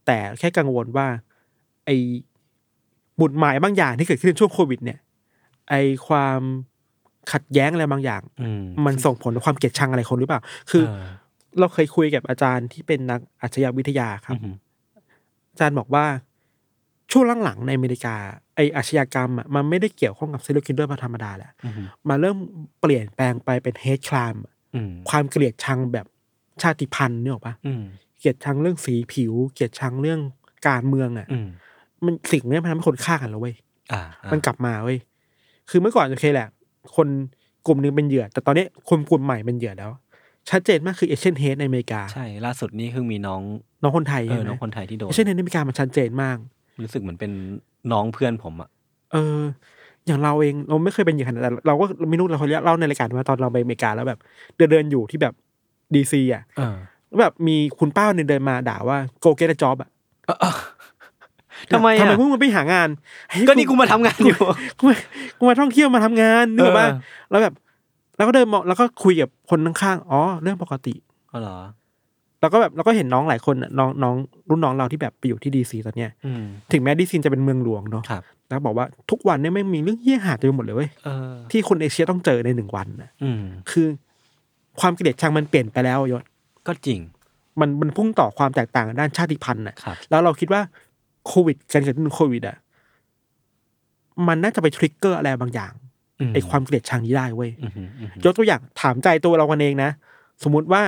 [0.07, 1.07] แต่แค่กังวลว่า
[1.87, 1.96] ไอ้
[3.20, 4.98] บุตหมายบางอย่างที่เกิดขึ้นในช่วงโควิด เนี่ย
[5.68, 6.40] ไอ้ความ
[7.33, 11.05] ขัดแย้งอะไรบางอย่างอืมมันส่งผลต่อความเกลียดชังอะไรคนหรือเปล่า คือเออ
[11.59, 14.55] เราเคยคุยกับอาจารย์ที่เป็นนักอาชญาวิทยาครับอืม
[15.51, 16.05] อาจารย์บอกว่า
[17.13, 18.15] ช่วงหลังๆในอเมริกา
[18.57, 21.73] ไออาชญากรรมอะมันไม่ได้เกี่ยวข้องกับ serial killer ธรรมดาแหละอืม
[22.09, 22.37] มันเริ่ม
[22.81, 24.35] เปลี่ยนแปลงไปเป็น hate crime
[24.75, 26.07] อืมความเกลียดชังแบบ
[26.63, 27.83] ชาติพันธุ์เนี่ยหรอกปะอืม
[28.19, 30.21] เกลียดชังเรื่องสีผิว เกลียดชังเรื่อง
[30.69, 31.48] การเมืองอะอืม
[32.05, 33.55] มันสิ่งเนี้ยมันทำให้คนฆ่ากันแล้วเว้ย
[33.92, 34.98] อ่ามัมันกลับมาเว้ย
[35.71, 36.48] คือเมื่อก่อนโอเคแหละ
[36.97, 37.09] คน
[37.67, 39.91] กลุ่มหนึงเป็นเหยื่อ แต่ตอนนี้คนกลุ่มใหม่เป็นเหยื่อแล้ว
[40.51, 43.41] ชัดเจนมากคือเอเชียนเฮดในอเมริกา ใช่ ล่าสุดนี้คือมีน้อง
[43.83, 46.37] น้องคนไทยเอใช่อไหมน้องคนไทยที่โดนเอเชียนเฮดในอเมริกามันชัดเจนมาก
[46.83, 47.33] รู้สึกเหมือนเป็น
[47.93, 48.69] น้องเพื่อนผมอะ
[49.13, 49.41] เออ
[50.07, 54.21] อย่างเราเองเราไม่เคยเป็นอย่างนั้นแต่เราก็ไม่รู้เราเคยเล่าในรายการว่าตอนเราไปอเมริกาแล้วแบบ
[54.57, 55.35] เดินเดินๆอยู่ที่แบบ
[55.95, 56.77] ดีซีอะเออ
[57.09, 59.91] แล้วแบบมีคุณป้าหนึ่งเดินมาด่าว่า go get a job อะ
[61.73, 62.88] ทำไมอะทำไมพวกมึงไปหางาน
[63.48, 64.38] ก็นี่กูมาทำงานอยู่
[64.79, 64.96] กูมา
[65.38, 66.88] กูมาท่องเที่ยวมาทำงานนึกออกปะ
[67.31, 67.54] แล้วแบบ
[68.17, 70.94] แล้วก็เดินมองแล้วก็คุยกับคนข้างๆอ๋อเรื่องปกติ
[71.33, 71.59] อ๋อเหรอ
[72.40, 74.15] แล้วก็แบบเราก็เห็นน้องหลายคนน้องน้อง
[74.48, 76.11] รุ่นน้องเราที่แบบไปอยู่ที่ดีซีตอนเนี้ย
[76.73, 78.04] ถึงแม้ดีซีจะเป็นเมืองหลวงเนาะ
[78.48, 80.90] แล้วบอกว่าทุกวันเนี่ยไม่มีเรื่องเหี้ยหาเต็มไปหมดเลยเว้ย
[81.50, 83.11] ที่คนเอเชียต้องเจอในหนึ่งวันนะ
[83.71, 83.87] คือ
[84.81, 86.23] ความเกลียดชังมันเปลี่ยนไปแล้วยศ
[86.67, 87.00] ก็จริง
[87.61, 89.75] มันมันพุ่งต่อความแตกต่างด้านชาติพันธุ์นะ
[90.11, 90.61] แล้วเราคิดว่า
[91.27, 92.56] โควิดการเกิดขึ้นของโควิดอะ
[94.29, 95.72] มันน่าจะไปทริกเกอร์อะไรบางอย่าง
[96.35, 99.90] ไอความเกลียดชังนี้ได้เว้ยอืมอืมอืมยกตัวอย่างถามใจตัวเรากันเองนะ
[100.44, 100.83] สมมุติว่า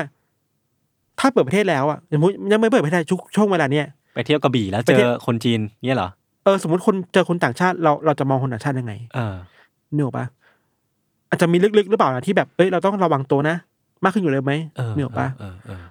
[1.19, 6.09] ถ้าเปิดประเทศแล้วอะสมมติยังไม่เปิดประเทศชุกช่วงเวลาเนี้ยไปเที่ยวกระบี่แล้วไปเจเที่ยอวคนจีนเงี้ยเหรอ
[6.45, 9.37] เออสมมติคนเจอคนต่างชาติเราเราจะมองคนต่างชาติยังไง เออ
[9.95, 10.27] เนื้ออกปะ
[11.29, 13.57] อาจจะมีลึกๆหรือเปล่านะที่แบบเอ้ยเราต้องระวังตัวนะ
[14.05, 15.85] มากขึ้นอยู่เลยไหมเออเนื้ออกปะเออเออ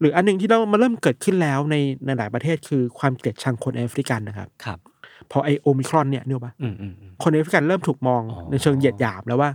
[0.00, 4.78] หรืออันหนึ่งที่เรามาเริ่มเกิดขึ้นแล้วในในหลายประเทศคือความเกลียดชังคนแอฟริกันนะครับครับ
[5.30, 9.50] พอไอโอมิครอนเนี่ยเนื้ออกปะอืมอืมอืมคนแอฟริกันเริ่มถูกมองอ๋อในเชิงเหยียดหยามแล้วว่า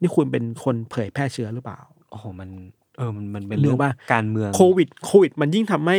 [0.00, 1.78] นี่คุณเป็นคนเผยแพร่เชื้อหรือเปล่า
[2.10, 2.48] โอ้โหมัน
[2.96, 5.98] เออมันมันเป็นนึเรื่กองว่าการเมืองโควิดโควิด มันยิ่งทำให้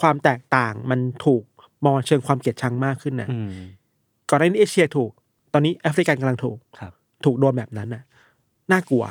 [0.00, 1.42] ความแตกต่างมันถูก
[1.84, 3.50] มองเชิงความเกลียดชังมากขึ้นนะอืม
[4.30, 5.10] ก่อนหน้านี้เอเชียถูก
[5.52, 6.92] ตอนนี้แอฟริกันกำลังถูกครับ
[7.24, 8.02] ถูกโดนแบบนั้นน่ะ
[8.72, 9.04] น่ากลัว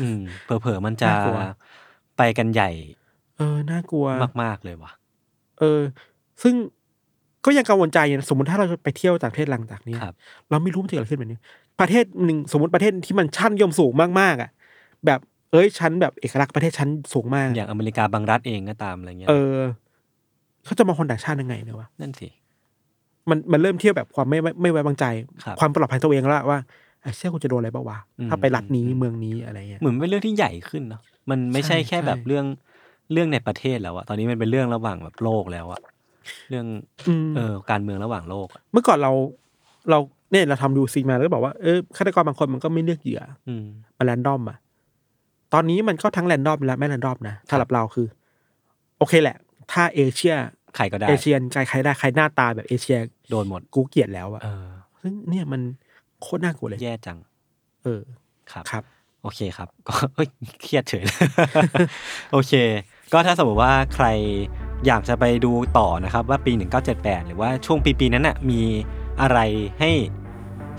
[0.00, 1.38] อืมเผลอๆมันจะน่ากลัว
[2.16, 2.70] ไปกันใหญ่
[3.36, 4.06] เออ น่ากลัว
[4.42, 4.92] มากๆเลยว่ะ
[5.60, 5.80] เออ
[6.42, 6.54] ซึ่ง
[7.44, 10.14] ก็ยังกังวลใจอยู่นะสมมติถ้าเราจะไปเที่ยวต่างประเทศหลังจากนี้ครับ
[10.50, 11.38] เราไม่รู้มันจะเกิดอะไรขึ้นแบบนี้
[11.80, 14.50] ประเทศหนึ่งสมมติประเทศที่มันชั้นนิยมสูงมากๆอะ
[15.06, 15.20] แบบ
[15.52, 19.56] เอ้ยชั้นแบบเอกลักษณ์ประเทศชั้นสูงมาก อย่างอเมริกาบางรัฐเองก็ตามอะไรเงี้ย เออ
[20.64, 22.28] เขาจะมองคนต่างชาติยังไงเนี่ยวะนั่นสิ
[23.30, 25.04] มันมันเริ่มเที่ยวแบบความไม่ไม่ไม่ไว้วางใจ
[25.44, 26.58] ครับความปลอดภัยตัวเองแล้วว่า
[27.02, 32.46] ไอ้เชี่ยกูจะโดนอะไรบ้างวะอืม ถ้าไปรัฐนี้เมืองนี้อะไรเงี้ย เหมือนเป็นเรื่องที่ใหญ่ขึ้นเนาะมันไม่ใช่ใช่แค่ใช่แบบเรื่อง
[33.12, 35.80] เรื่องในประเทศแล้วอะตอนนี้มันเป็นเรื่องระหว่างแบบโลกแล้วอะ
[36.50, 36.66] เรื่อง
[37.08, 39.12] อืมเออการเมืองระหว่างโลกอะเมื่อก่อนเรา
[39.90, 39.98] เรา
[40.30, 43.64] เนี่ยเราทำดูซีมาแล้วก็บอกว่าเออฆาตกรบางคนมันก็ไม่เลือกเหยื่ออืม
[43.98, 44.58] มันแรนดอมอะ
[45.54, 48.06] ตอนนี้มันก็ทั้งแรนดอมและไม่แรนดอมนะสำหรับเราคือ
[48.98, 49.36] โอเคแหละ
[49.72, 50.34] ถ้าเอเชีย
[50.76, 52.98] ใครก็ได้เอเชียนใครใครได้ใครหน้าตาแบบเอเชีย
[53.30, 54.66] โดนหมดกูเกลียดแล้วอะเออ
[55.00, 55.60] ซึ่งเนี่ยมัน
[56.20, 57.18] โคตรน่ากลัวเลย แย่จัง
[57.84, 58.02] เออ
[58.52, 58.82] ครับ ครับ
[59.24, 60.28] โอเคครับ ก็เฮ้ย
[60.62, 61.18] เครียดเฉยเลย
[62.32, 62.52] โอเค
[63.12, 64.06] ก็ถ้าสมมติว่าใคร
[64.86, 66.52] อยากจะไปดูต่อนะครับว่าปี
[66.90, 68.60] 1978 หรือว่าช่วงปีปีๆนั้นน่ะมี
[69.20, 69.38] อะไร
[69.80, 69.90] ให้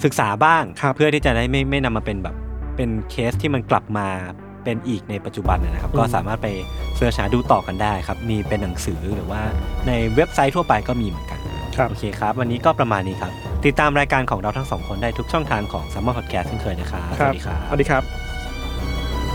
[0.03, 2.35] ศึกษาบ้างครับเพื่อที่จะได้ไม่ไม่นำมาเป็นแบบ
[2.75, 4.07] เป็นเคสที่มันกลับมา
[4.63, 6.47] เป็นอีกในปัจจุบันนะครับ ก็สามารถไป
[6.95, 9.41] เสิร์ชหาดูต่อกันได้ครับ มีเป็นหนังสือหรือว่า
[9.87, 11.39] ในเว็บไซต์ทั่วไปก็มีเหมือนกัน
[11.75, 13.31] ครับโอเคครับ วันนี้ก็ประมาณนี้ครับ
[13.65, 18.34] ติดตามรายการของเราทั้งสองคนได้ทุกช่องทางของ s ัมมอร์พอดแคสต์เช่นเคยนะครับสวัสดีครับสวัสดีครับ